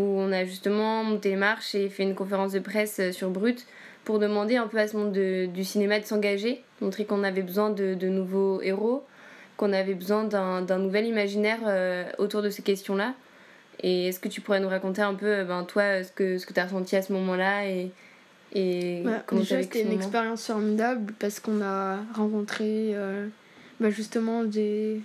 où 0.00 0.18
on 0.18 0.32
a 0.32 0.44
justement 0.44 1.04
monté 1.04 1.28
les 1.30 1.36
marches 1.36 1.74
et 1.74 1.88
fait 1.88 2.02
une 2.02 2.14
conférence 2.14 2.52
de 2.52 2.58
presse 2.58 2.98
euh, 3.00 3.12
sur 3.12 3.30
Brut 3.30 3.66
pour 4.04 4.18
demander 4.18 4.56
un 4.56 4.66
peu 4.66 4.78
à 4.78 4.88
ce 4.88 4.96
monde 4.96 5.12
de- 5.12 5.46
du 5.46 5.62
cinéma 5.62 6.00
de 6.00 6.04
s'engager, 6.06 6.62
montrer 6.80 7.04
qu'on 7.04 7.22
avait 7.22 7.42
besoin 7.42 7.70
de, 7.70 7.94
de 7.94 8.08
nouveaux 8.08 8.60
héros, 8.62 9.04
qu'on 9.58 9.72
avait 9.74 9.94
besoin 9.94 10.24
d'un 10.24 10.78
nouvel 10.78 11.04
imaginaire 11.06 11.58
euh, 11.66 12.04
autour 12.18 12.40
de 12.42 12.48
ces 12.50 12.62
questions-là. 12.62 13.14
Et 13.82 14.08
est-ce 14.08 14.18
que 14.20 14.28
tu 14.28 14.40
pourrais 14.40 14.60
nous 14.60 14.68
raconter 14.68 15.02
un 15.02 15.14
peu, 15.14 15.26
euh, 15.26 15.44
ben, 15.44 15.64
toi, 15.64 16.02
ce 16.02 16.12
que, 16.12 16.38
ce 16.38 16.46
que 16.46 16.52
tu 16.54 16.60
as 16.60 16.64
ressenti 16.64 16.96
à 16.96 17.02
ce 17.02 17.12
moment-là 17.12 17.66
et, 17.66 17.90
et 18.54 19.02
Ouais, 19.04 19.12
comment 19.26 19.42
tu 19.42 19.48
déjà, 19.48 19.62
c'était 19.62 19.82
une 19.82 19.88
expérience 19.96 20.46
formidable 20.46 21.12
parce 21.18 21.40
qu'on 21.40 21.60
a 21.62 21.98
rencontré 22.14 22.92
euh, 22.94 23.26
bah, 23.80 23.90
justement 23.90 24.44
des, 24.44 25.00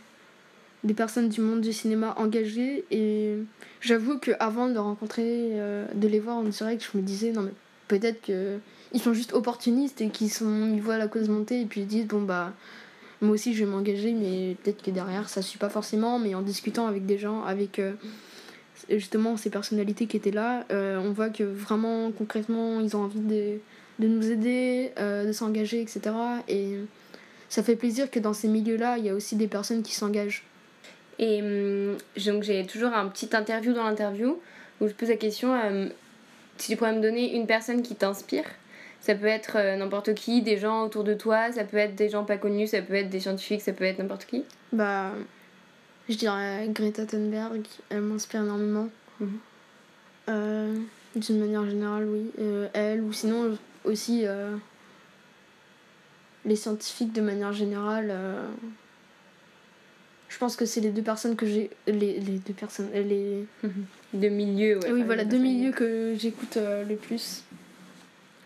des 0.86 0.94
personnes 0.94 1.30
du 1.30 1.42
monde 1.42 1.62
du 1.62 1.74
cinéma 1.74 2.14
engagées. 2.18 2.86
Et 2.92 3.36
j'avoue 3.82 4.18
qu'avant 4.20 4.70
de 4.70 4.78
rencontrer, 4.78 5.50
euh, 5.54 5.86
de 5.94 6.08
les 6.08 6.20
voir 6.20 6.38
en 6.38 6.44
direct, 6.44 6.88
je 6.92 6.98
me 6.98 7.04
disais, 7.04 7.32
non, 7.32 7.42
mais 7.42 7.54
peut-être 7.88 8.22
que 8.22 8.58
ils 8.94 9.02
sont 9.02 9.14
juste 9.14 9.34
opportunistes 9.34 10.00
et 10.00 10.10
qu'ils 10.10 10.30
sont, 10.32 10.72
ils 10.74 10.82
voient 10.82 10.98
la 10.98 11.08
cause 11.08 11.28
monter 11.28 11.60
et 11.60 11.66
puis 11.66 11.82
ils 11.82 11.88
disent, 11.88 12.08
bon, 12.08 12.22
bah, 12.22 12.54
moi 13.20 13.32
aussi 13.32 13.54
je 13.54 13.66
vais 13.66 13.70
m'engager, 13.70 14.14
mais 14.14 14.56
peut-être 14.64 14.84
que 14.84 14.92
derrière 14.92 15.28
ça 15.28 15.42
suit 15.42 15.58
pas 15.58 15.70
forcément. 15.70 16.20
Mais 16.20 16.36
en 16.36 16.42
discutant 16.42 16.88
avec 16.88 17.06
des 17.06 17.18
gens, 17.18 17.44
avec. 17.44 17.80
euh, 17.80 17.94
justement 18.90 19.38
ces 19.38 19.50
personnalités 19.50 20.06
qui 20.06 20.18
étaient 20.18 20.32
là, 20.32 20.66
euh, 20.70 20.98
on 21.00 21.12
voit 21.12 21.30
que 21.30 21.44
vraiment 21.44 22.12
concrètement 22.12 22.82
ils 22.82 22.96
ont 22.96 23.04
envie 23.04 23.22
de, 23.22 23.58
de 24.00 24.08
nous 24.08 24.30
aider, 24.30 24.92
de 24.98 25.32
s'engager, 25.32 25.82
etc. 25.82 26.02
Et 26.50 26.76
ça 27.48 27.64
fait 27.64 27.78
plaisir 27.78 28.12
que 28.12 28.20
dans 28.20 28.34
ces 28.34 28.50
milieux-là, 28.50 28.98
il 28.98 29.06
y 29.06 29.10
a 29.10 29.16
aussi 29.16 29.38
des 29.38 29.48
personnes 29.48 29.82
qui 29.82 29.94
s'engagent. 29.94 30.44
Et 31.20 31.42
hum, 31.42 31.98
donc 32.26 32.44
j'ai 32.44 32.66
toujours 32.66 32.94
un 32.94 33.08
petit 33.08 33.36
interview 33.36 33.74
dans 33.74 33.84
l'interview 33.84 34.40
où 34.82 34.88
je 34.88 34.94
pose 34.94 35.10
la 35.10 35.16
question 35.16 35.54
euh, 35.54 35.88
si 36.58 36.72
tu 36.72 36.78
pourrais 36.78 36.94
me 36.94 37.02
donner 37.02 37.36
une 37.36 37.48
personne 37.48 37.82
qui 37.82 37.96
t'inspire. 37.96 38.46
Ça 39.00 39.16
peut 39.16 39.28
être 39.28 39.58
euh, 39.58 39.76
n'importe 39.78 40.14
qui, 40.16 40.42
des 40.42 40.58
gens 40.58 40.84
autour 40.84 41.04
de 41.04 41.14
toi, 41.14 41.52
ça 41.52 41.64
peut 41.64 41.78
être 41.78 41.96
des 41.96 42.10
gens 42.10 42.26
pas 42.26 42.38
connus, 42.38 42.68
ça 42.68 42.82
peut 42.82 42.96
être 42.96 43.10
des 43.10 43.20
scientifiques, 43.20 43.62
ça 43.62 43.72
peut 43.72 43.84
être 43.84 44.00
n'importe 44.00 44.26
qui. 44.26 44.44
Bah, 44.74 45.12
je 46.10 46.16
dirais 46.16 46.68
Greta 46.70 47.06
Thunberg, 47.06 47.62
elle 47.90 48.02
m'inspire 48.02 48.42
énormément. 48.42 48.90
Mhm. 49.20 49.40
Euh, 50.30 50.76
D'une 51.16 51.40
manière 51.40 51.66
générale, 51.66 52.08
oui. 52.10 52.32
Euh, 52.40 52.68
elle, 52.74 53.02
ou 53.02 53.14
sinon 53.14 53.58
aussi 53.86 54.26
les 56.44 56.56
scientifiques 56.56 57.14
de 57.14 57.22
manière 57.22 57.54
générale. 57.54 58.14
Euh, 60.36 60.38
je 60.38 60.40
pense 60.40 60.56
que 60.56 60.66
c'est 60.66 60.82
les 60.82 60.90
deux 60.90 61.02
personnes 61.02 61.36
que 61.36 61.46
j'ai. 61.46 61.70
Les, 61.88 62.20
les 62.20 62.40
deux 62.46 62.54
personnes. 62.54 62.90
Les... 62.94 63.46
De 64.14 64.30
milieu, 64.30 64.80
ouais. 64.80 64.92
oui, 64.92 65.04
voilà, 65.04 65.26
deux 65.26 65.38
milieux 65.38 65.72
que 65.72 66.16
j'écoute 66.18 66.58
euh, 66.58 66.86
le 66.86 66.96
plus. 66.96 67.44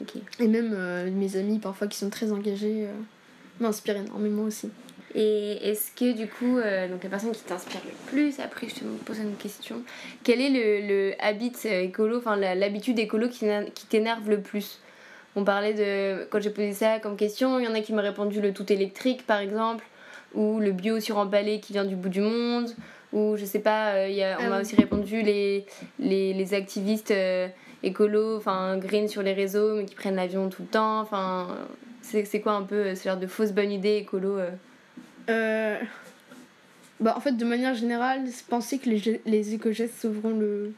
Ok. 0.02 0.14
Et 0.40 0.48
même 0.48 0.74
euh, 0.74 1.12
mes 1.12 1.36
amis, 1.36 1.60
parfois, 1.60 1.88
qui 1.88 1.98
sont 1.98 2.10
très 2.10 2.32
engagés, 2.32 2.86
euh, 2.88 2.94
m'inspirent 3.60 3.98
énormément 3.98 4.44
aussi. 4.44 4.70
Et 5.16 5.70
est-ce 5.70 5.92
que 5.92 6.16
du 6.16 6.28
coup, 6.28 6.58
euh, 6.58 6.88
donc 6.88 7.04
la 7.04 7.10
personne 7.10 7.32
qui 7.32 7.42
t'inspire 7.42 7.82
le 7.86 8.12
plus, 8.12 8.40
après 8.40 8.70
je 8.70 8.76
te 8.76 8.84
pose 9.06 9.18
une 9.20 9.36
question, 9.36 9.82
quel 10.24 10.40
est 10.40 10.50
le, 10.50 10.88
le 10.88 11.14
habit 11.20 11.54
euh, 11.66 11.82
écolo, 11.82 12.20
enfin 12.20 12.36
l'habitude 12.36 13.00
écolo 13.00 13.28
qui, 13.28 13.48
qui 13.74 13.86
t'énerve 13.88 14.30
le 14.30 14.40
plus? 14.40 14.80
On 15.36 15.44
parlait 15.44 15.74
de, 15.74 16.26
quand 16.26 16.40
j'ai 16.40 16.50
posé 16.52 16.74
ça 16.74 17.00
comme 17.00 17.18
question, 17.18 17.60
il 17.60 17.66
y 17.66 17.68
en 17.68 17.74
a 17.74 17.82
qui 17.82 17.94
m'ont 17.94 18.02
répondu 18.02 18.40
le 18.40 18.54
tout 18.54 18.72
électrique 18.72 19.26
par 19.26 19.40
exemple, 19.40 19.84
ou 20.34 20.60
le 20.60 20.72
bio 20.72 21.00
suremballé 21.00 21.60
qui 21.60 21.74
vient 21.74 21.86
du 21.86 21.96
bout 21.96 22.10
du 22.10 22.22
monde, 22.22 22.70
ou 23.14 23.36
je 23.38 23.46
sais 23.46 23.60
pas, 23.60 23.94
euh, 23.94 24.08
y 24.10 24.24
a, 24.24 24.38
on 24.40 24.44
Ah 24.46 24.50
m'a 24.50 24.56
oui. 24.58 24.62
aussi 24.62 24.76
répondu 24.76 25.22
les, 25.22 25.66
les, 26.00 26.34
les 26.34 26.54
activistes 26.54 27.12
euh, 27.12 27.48
écolos, 27.84 28.38
enfin 28.38 28.78
green 28.78 29.08
sur 29.08 29.24
les 29.24 29.34
réseaux, 29.34 29.76
mais 29.78 29.86
qui 29.86 29.96
prennent 29.96 30.16
l'avion 30.16 30.50
tout 30.50 30.62
le 30.64 30.68
temps, 30.68 31.00
enfin 31.00 31.48
c'est 32.02 32.26
c'est 32.26 32.40
quoi 32.42 32.54
un 32.54 32.64
peu 32.64 32.76
euh, 32.76 32.96
ce 32.96 33.04
genre 33.08 33.18
de 33.18 33.28
fausse 33.28 33.52
bonne 33.52 33.72
idée 33.72 33.98
écolo 33.98 34.38
euh? 35.30 35.78
Bah, 37.00 37.14
en 37.16 37.22
fait, 37.22 37.32
de 37.32 37.46
manière 37.46 37.76
générale, 37.76 38.26
penser 38.50 38.78
que 38.78 38.90
les, 38.90 39.22
les 39.26 39.54
éco-gestes 39.54 39.96
sauveront, 40.02 40.38
le, 40.38 40.74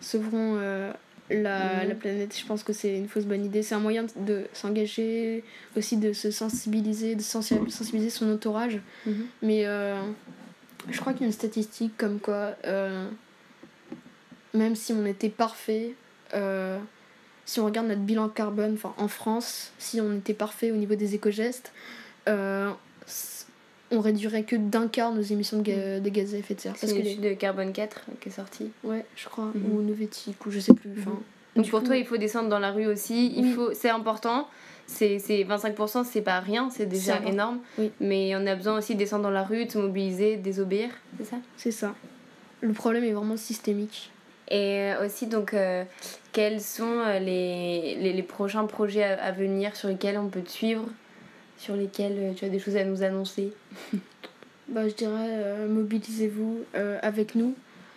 sauveront 0.00 0.56
euh, 0.58 0.90
la, 1.30 1.82
Mhm. 1.82 1.88
la 1.88 1.94
planète, 1.94 2.36
je 2.38 2.44
pense 2.46 2.62
que 2.62 2.72
c'est 2.72 2.96
une 2.96 3.08
fausse 3.08 3.24
bonne 3.24 3.44
idée. 3.44 3.62
C'est 3.62 3.74
un 3.74 3.78
moyen 3.80 4.04
de 4.16 4.44
s'engager, 4.52 5.42
aussi 5.76 5.96
de 5.96 6.12
se 6.12 6.30
sensibiliser, 6.30 7.14
de 7.14 7.22
sensi- 7.22 7.70
sensibiliser 7.70 8.10
son 8.10 8.30
entourage. 8.32 8.80
Mhm. 9.06 9.26
Mais 9.42 9.64
euh, 9.66 10.00
je 10.90 11.00
crois 11.00 11.12
qu'il 11.12 11.22
y 11.22 11.24
a 11.24 11.28
une 11.28 11.32
statistique 11.32 11.96
comme 11.96 12.20
quoi, 12.20 12.54
euh, 12.66 13.08
même 14.52 14.76
si 14.76 14.92
on 14.92 15.04
était 15.06 15.30
parfait, 15.30 15.94
euh, 16.34 16.78
si 17.46 17.60
on 17.60 17.64
regarde 17.64 17.88
notre 17.88 18.00
bilan 18.02 18.28
carbone, 18.28 18.76
en 18.96 19.08
France, 19.08 19.72
si 19.78 20.00
on 20.00 20.16
était 20.16 20.34
parfait 20.34 20.70
au 20.70 20.76
niveau 20.76 20.94
des 20.94 21.14
éco-gestes, 21.14 21.72
on 23.94 24.00
réduirait 24.00 24.42
que 24.44 24.56
d'un 24.56 24.88
quart 24.88 25.12
nos 25.12 25.22
émissions 25.22 25.58
de, 25.58 25.62
ga- 25.62 26.00
de 26.00 26.08
gaz 26.10 26.34
à 26.34 26.38
effet 26.38 26.54
de 26.54 26.60
serre. 26.60 26.74
C'est 26.76 26.82
Parce 26.86 26.92
que 26.92 26.98
une 26.98 27.04
les... 27.04 27.12
étude 27.12 27.24
de 27.24 27.34
Carbone 27.34 27.72
4 27.72 28.02
qui 28.20 28.28
est 28.28 28.32
sortie. 28.32 28.70
Ouais, 28.82 29.04
je 29.16 29.26
crois, 29.28 29.50
Mhm. 29.54 29.72
ou 29.78 29.82
Novetic, 29.82 30.44
ou 30.46 30.50
je 30.50 30.60
sais 30.60 30.74
plus. 30.74 30.90
enfin. 30.98 31.18
Donc 31.56 31.68
pour 31.70 31.80
coup- 31.80 31.86
toi, 31.86 31.96
il 31.96 32.04
faut 32.04 32.16
descendre 32.16 32.48
dans 32.48 32.58
la 32.58 32.72
rue 32.72 32.86
aussi. 32.86 33.32
Il 33.36 33.44
Oui. 33.44 33.52
faut, 33.52 33.72
c'est 33.74 33.90
important. 33.90 34.48
C'est, 34.86 35.18
c'est 35.18 35.44
25%, 35.44 36.04
c'est 36.04 36.20
pas 36.20 36.40
rien, 36.40 36.68
c'est 36.70 36.84
déjà 36.86 37.18
énorme. 37.26 37.60
Oui. 37.78 37.90
Mais 38.00 38.34
on 38.36 38.46
a 38.46 38.54
besoin 38.54 38.76
aussi 38.76 38.94
de 38.94 38.98
descendre 38.98 39.22
dans 39.22 39.30
la 39.30 39.42
rue, 39.44 39.64
de 39.64 39.70
se 39.70 39.78
mobiliser, 39.78 40.36
de 40.36 40.42
désobéir, 40.42 40.90
c'est 41.18 41.24
ça? 41.24 41.36
C'est 41.56 41.70
ça. 41.70 41.94
Le 42.60 42.72
problème 42.74 43.04
est 43.04 43.12
vraiment 43.12 43.36
systémique. 43.38 44.10
Et 44.50 44.92
euh, 44.92 45.06
aussi, 45.06 45.26
donc, 45.26 45.54
euh, 45.54 45.84
quels 46.32 46.60
sont 46.60 46.98
euh, 46.98 47.18
les, 47.18 47.96
les, 47.98 48.12
les 48.12 48.22
prochains 48.22 48.66
projets 48.66 49.04
à, 49.04 49.22
à 49.24 49.32
venir 49.32 49.74
sur 49.74 49.88
lesquels 49.88 50.18
on 50.18 50.28
peut 50.28 50.42
te 50.42 50.50
suivre? 50.50 50.84
Sur 51.58 51.76
lesquels 51.76 52.16
euh, 52.18 52.32
tu 52.34 52.44
as 52.44 52.48
des 52.48 52.58
choses 52.58 52.76
à 52.76 52.84
nous 52.84 53.02
annoncer 53.02 53.52
Bah, 54.68 54.88
je 54.88 54.94
dirais, 54.94 55.28
euh, 55.30 55.68
mobilisez-vous 55.68 56.60
euh, 56.74 56.98
avec 57.02 57.34
nous. 57.34 57.54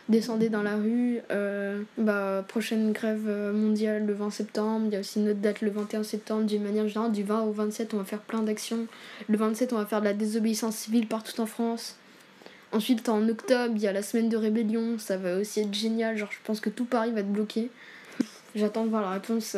Descendez 0.10 0.50
dans 0.50 0.64
la 0.64 0.76
rue. 0.76 1.20
euh, 1.32 1.82
bah, 1.98 2.44
prochaine 2.48 2.92
grève 2.92 3.28
mondiale 3.54 4.06
le 4.06 4.14
20 4.14 4.30
septembre. 4.32 4.86
Il 4.88 4.94
y 4.94 4.96
a 4.96 5.00
aussi 5.00 5.20
une 5.20 5.30
autre 5.30 5.40
date 5.40 5.62
le 5.62 5.70
21 5.70 6.04
septembre. 6.04 6.44
D'une 6.44 6.64
manière 6.64 6.88
générale, 6.88 7.12
du 7.12 7.24
20 7.24 7.44
au 7.44 7.52
27, 7.52 7.94
on 7.94 7.98
va 7.98 8.04
faire 8.04 8.20
plein 8.20 8.42
d'actions. 8.42 8.88
Le 9.30 9.38
27, 9.38 9.74
on 9.74 9.78
va 9.78 9.86
faire 9.86 10.02
de 10.02 10.06
la 10.06 10.14
désobéissance 10.14 10.76
civile 10.76 11.08
partout 11.08 11.40
en 11.40 11.46
France. 11.46 11.96
Ensuite, 12.74 13.08
en 13.08 13.28
octobre, 13.30 13.74
il 13.76 13.82
y 13.82 13.88
a 13.88 13.94
la 13.94 14.04
semaine 14.04 14.28
de 14.30 14.38
rébellion. 14.38 14.98
Ça 14.98 15.18
va 15.18 15.38
aussi 15.38 15.62
être 15.62 15.74
génial. 15.74 16.18
Genre, 16.18 16.32
je 16.32 16.40
pense 16.44 16.60
que 16.60 16.70
tout 16.70 16.86
Paris 16.86 17.12
va 17.12 17.22
être 17.22 17.32
bloqué. 17.32 17.70
J'attends 18.56 18.84
de 18.84 18.90
voir 18.90 19.02
la 19.02 19.12
réponse 19.12 19.56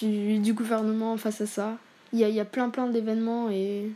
du, 0.00 0.38
du 0.38 0.52
gouvernement 0.52 1.16
face 1.16 1.40
à 1.40 1.46
ça. 1.46 1.78
Il 2.16 2.20
y 2.20 2.24
a, 2.24 2.28
y 2.30 2.40
a 2.40 2.44
plein 2.46 2.70
plein 2.70 2.86
d'événements 2.86 3.50
et 3.50 3.90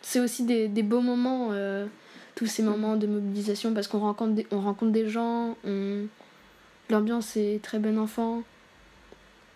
c'est 0.00 0.20
aussi 0.20 0.44
des, 0.44 0.68
des 0.68 0.82
beaux 0.82 1.00
moments, 1.02 1.48
euh, 1.52 1.86
tous 2.34 2.46
ces 2.46 2.62
moments 2.62 2.96
de 2.96 3.06
mobilisation, 3.06 3.74
parce 3.74 3.88
qu'on 3.88 3.98
rencontre 4.00 4.32
des, 4.34 4.46
on 4.50 4.60
rencontre 4.60 4.92
des 4.92 5.06
gens, 5.06 5.56
on... 5.66 6.06
l'ambiance 6.90 7.36
est 7.36 7.60
très 7.62 7.78
bon 7.78 7.98
enfant, 7.98 8.42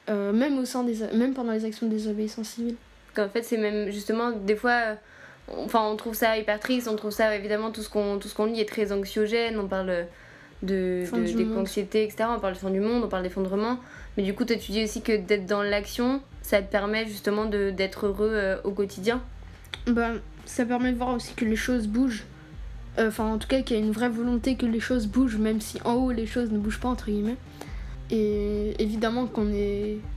Euh, 0.08 0.32
même, 0.32 0.56
au 0.58 0.64
sein 0.64 0.84
des, 0.84 0.98
même 1.14 1.34
pendant 1.34 1.52
les 1.52 1.64
actions 1.64 1.86
de 1.88 1.92
désobéissance 1.92 2.48
civile. 2.48 2.76
Qu'en 3.14 3.28
fait, 3.28 3.42
c'est 3.42 3.56
même 3.58 3.90
justement, 3.90 4.30
des 4.30 4.54
fois, 4.54 4.78
enfin, 5.48 5.82
on 5.90 5.96
trouve 5.96 6.14
ça 6.14 6.38
hyper 6.38 6.60
triste, 6.60 6.86
on 6.86 6.94
trouve 6.96 7.10
ça 7.10 7.34
évidemment, 7.34 7.72
tout 7.72 7.82
ce 7.82 7.88
qu'on 7.90 8.18
tout 8.20 8.28
ce 8.28 8.34
qu'on 8.36 8.46
lit 8.46 8.60
est 8.60 8.68
très 8.68 8.92
anxiogène, 8.92 9.58
on 9.58 9.66
parle 9.66 10.06
de, 10.62 11.04
de- 11.10 11.26
des 11.36 11.56
anxiétés, 11.56 12.04
etc. 12.04 12.28
On 12.36 12.40
parle 12.40 12.54
de 12.54 12.58
fin 12.58 12.70
du 12.70 12.78
monde, 12.80 13.02
on 13.04 13.08
parle 13.08 13.24
d'effondrement. 13.24 13.78
Mais 14.16 14.22
du 14.22 14.32
coup, 14.34 14.44
toi, 14.44 14.54
tu 14.56 14.70
dis 14.70 14.84
aussi 14.84 15.00
que 15.02 15.16
d'être 15.16 15.46
dans 15.46 15.62
l'action, 15.62 16.20
ça 16.46 16.62
te 16.62 16.70
permet 16.70 17.06
justement 17.08 17.46
d'être 17.46 18.06
heureux 18.06 18.30
euh, 18.32 18.56
au 18.62 18.70
quotidien. 18.70 19.20
Bah, 19.88 20.10
ça 20.44 20.64
permet 20.64 20.92
de 20.92 20.96
voir 20.96 21.12
aussi 21.12 21.34
que 21.34 21.44
les 21.44 21.56
choses 21.56 21.88
bougent. 21.88 22.22
Euh, 23.00 23.08
Enfin, 23.08 23.24
en 23.24 23.38
tout 23.38 23.48
cas, 23.48 23.62
qu'il 23.62 23.76
y 23.76 23.80
a 23.80 23.82
une 23.82 23.90
vraie 23.90 24.08
volonté 24.08 24.54
que 24.54 24.64
les 24.64 24.78
choses 24.78 25.08
bougent, 25.08 25.38
même 25.38 25.60
si 25.60 25.80
en 25.84 25.94
haut 25.94 26.12
les 26.12 26.24
choses 26.24 26.52
ne 26.52 26.58
bougent 26.58 26.78
pas, 26.78 26.88
entre 26.88 27.06
guillemets. 27.06 27.36
Et 28.12 28.80
évidemment 28.80 29.26
qu'on 29.26 29.50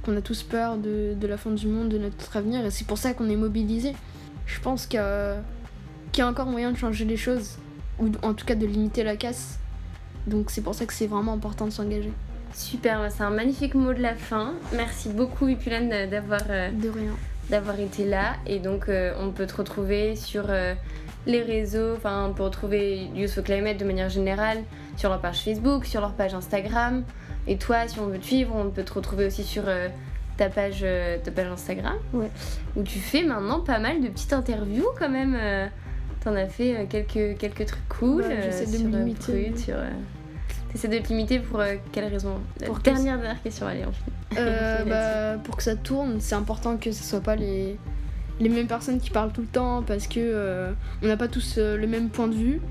qu'on 0.04 0.15
a 0.15 0.22
tous 0.22 0.44
peur 0.44 0.78
de, 0.78 1.15
de 1.20 1.28
la 1.28 1.38
fin 1.38 1.50
du 1.50 1.65
monde, 1.68 1.89
de 1.89 1.98
notre 1.98 2.38
avenir, 2.38 2.63
et 2.63 2.70
c'est 2.70 2.86
pour 2.86 3.00
ça 3.00 3.15
qu'on 3.15 3.28
est 3.28 3.36
mobilisé. 3.36 3.94
Je 4.46 4.60
pense 4.60 4.86
qu'il 4.86 5.00
y, 5.00 6.12
qu'il 6.12 6.22
y 6.22 6.28
a 6.28 6.30
encore 6.30 6.46
moyen 6.46 6.72
de 6.72 6.78
changer 6.78 7.06
les 7.06 7.18
choses, 7.18 7.58
ou 7.98 8.12
en 8.22 8.36
tout 8.36 8.46
cas 8.46 8.54
de 8.54 8.68
limiter 8.68 9.04
la 9.04 9.15
casse. 9.15 9.58
Donc 10.28 10.52
c'est 10.52 10.62
pour 10.62 10.76
ça 10.76 10.86
que 10.86 10.94
c'est 10.94 11.08
vraiment 11.08 11.34
important 11.34 11.65
de 11.65 11.72
s'engager. 11.72 12.13
Super, 12.54 13.00
bah, 13.00 13.10
c'est 13.10 13.24
un 13.24 13.30
magnifique 13.30 13.76
mot 13.76 13.94
de 13.94 14.02
la 14.02 14.16
fin. 14.16 14.54
Merci 14.76 15.10
beaucoup, 15.10 15.48
Ipulane, 15.48 15.92
euh, 15.92 16.08
d'avoir 16.08 16.42
euh, 16.50 17.86
été 17.86 18.06
là. 18.06 18.36
Et 18.46 18.60
donc, 18.60 18.90
euh, 18.90 19.14
on 19.20 19.32
peut 19.32 19.46
te 19.46 19.56
retrouver 19.56 20.16
sur 20.16 20.46
euh, 20.50 20.74
les 21.26 21.42
réseaux, 21.42 21.96
enfin, 21.96 22.28
on 22.30 22.34
peut 22.34 22.44
retrouver 22.44 23.08
Youth 23.16 23.32
for 23.32 23.44
Climate 23.44 23.78
de 23.78 23.86
manière 23.86 24.10
générale 24.10 24.60
sur 24.98 25.10
leur 25.10 25.22
page 25.22 25.42
Facebook, 25.44 25.86
sur 25.86 26.02
leur 26.02 26.14
page 26.14 26.34
Instagram. 26.34 27.04
Et 27.48 27.58
toi, 27.58 27.88
si 27.88 28.00
on 28.00 28.08
veut 28.08 28.20
te 28.20 28.26
suivre, 28.26 28.56
on 28.56 28.70
peut 28.70 28.84
te 28.84 28.94
retrouver 28.94 29.26
aussi 29.26 29.44
sur 29.44 29.64
ta, 30.38 30.50
page, 30.50 30.86
ta 31.24 31.32
page 31.32 31.48
Instagram. 31.48 31.96
Ouais. 32.14 32.30
Où 32.76 32.84
tu 32.84 33.00
fais 33.00 33.24
maintenant 33.24 33.62
pas 33.62 33.80
mal 33.80 34.02
de 34.02 34.08
petites 34.10 34.34
interviews 34.34 34.90
quand 35.00 35.10
même. 35.10 35.38
T'en 36.24 36.36
as 36.36 36.48
fait 36.48 36.86
quelques, 36.90 37.38
quelques 37.40 37.66
trucs 37.66 37.88
cool. 37.88 38.22
Ouais, 38.22 38.42
j'essaie 38.44 38.66
de 38.66 38.78
sur, 38.78 38.88
me 38.88 40.19
T'essaies 40.72 40.88
de 40.88 41.00
te 41.00 41.08
limiter 41.10 41.40
pour 41.40 41.60
euh, 41.60 41.76
quelle 41.92 42.06
raison? 42.06 42.40
La 42.60 42.68
Pour 42.68 42.78
que- 42.80 42.84
dernière, 42.84 43.18
dernière 43.18 43.42
question, 43.42 43.66
allez, 43.68 43.84
on 43.88 43.92
finit. 43.92 44.16
Euh, 44.38 44.86
bah, 45.36 45.42
pour 45.44 45.58
que 45.58 45.64
ça 45.64 45.76
tourne, 45.76 46.18
c'est 46.20 46.36
important 46.36 46.78
que 46.78 46.92
ce 46.92 47.04
soit 47.04 47.22
pas 47.22 47.36
les, 47.36 47.76
les 48.40 48.50
mêmes 48.50 48.68
personnes 48.68 49.00
qui 49.00 49.10
parlent 49.10 49.32
tout 49.32 49.42
le 49.42 49.48
temps 49.48 49.82
parce 49.84 50.08
que 50.08 50.20
euh, 50.20 50.72
on 51.02 51.08
n'a 51.08 51.18
pas 51.18 51.28
tous 51.28 51.58
le 51.58 51.88
même 51.88 52.10
point 52.10 52.28
de 52.28 52.36
vue, 52.36 52.62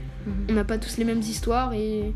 on 0.49 0.53
n'a 0.53 0.65
pas 0.65 0.79
tous 0.79 0.97
les 0.99 1.05
mêmes 1.05 1.19
histoires 1.21 1.73
et 1.75 2.13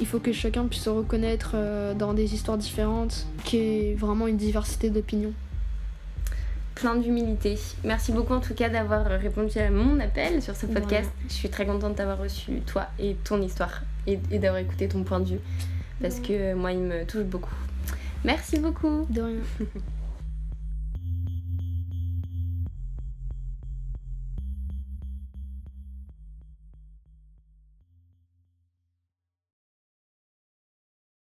il 0.00 0.06
faut 0.06 0.18
que 0.20 0.32
chacun 0.32 0.66
puisse 0.66 0.82
se 0.84 0.90
reconnaître 0.90 1.56
dans 1.98 2.14
des 2.14 2.32
histoires 2.34 2.56
différentes, 2.56 3.26
qu'il 3.44 3.58
y 3.58 3.90
ait 3.90 3.94
vraiment 3.94 4.28
une 4.28 4.36
diversité 4.36 4.88
d'opinions. 4.90 5.32
plein 6.76 6.94
d'humilité. 6.94 7.58
Merci 7.84 8.12
beaucoup 8.12 8.32
en 8.32 8.40
tout 8.40 8.54
cas 8.54 8.68
d'avoir 8.68 9.04
répondu 9.06 9.58
à 9.58 9.68
mon 9.70 9.98
appel 10.00 10.40
sur 10.40 10.54
ce 10.56 10.66
podcast. 10.66 11.10
Je 11.28 11.34
suis 11.34 11.50
très 11.50 11.66
contente 11.66 11.96
d'avoir 11.96 12.18
reçu 12.18 12.60
toi 12.64 12.86
et 13.00 13.16
ton 13.24 13.42
histoire 13.42 13.82
et, 14.08 14.18
et 14.30 14.38
d'avoir 14.38 14.60
écouté 14.60 14.88
ton 14.88 15.04
point 15.04 15.20
de 15.20 15.26
vue 15.26 15.40
parce 16.00 16.20
que 16.20 16.32
euh, 16.32 16.56
moi 16.56 16.72
il 16.72 16.80
me 16.80 17.04
touche 17.04 17.24
beaucoup. 17.24 17.54
Merci 18.24 18.58
beaucoup. 18.58 19.06
De 19.10 19.22
rien. 19.22 19.36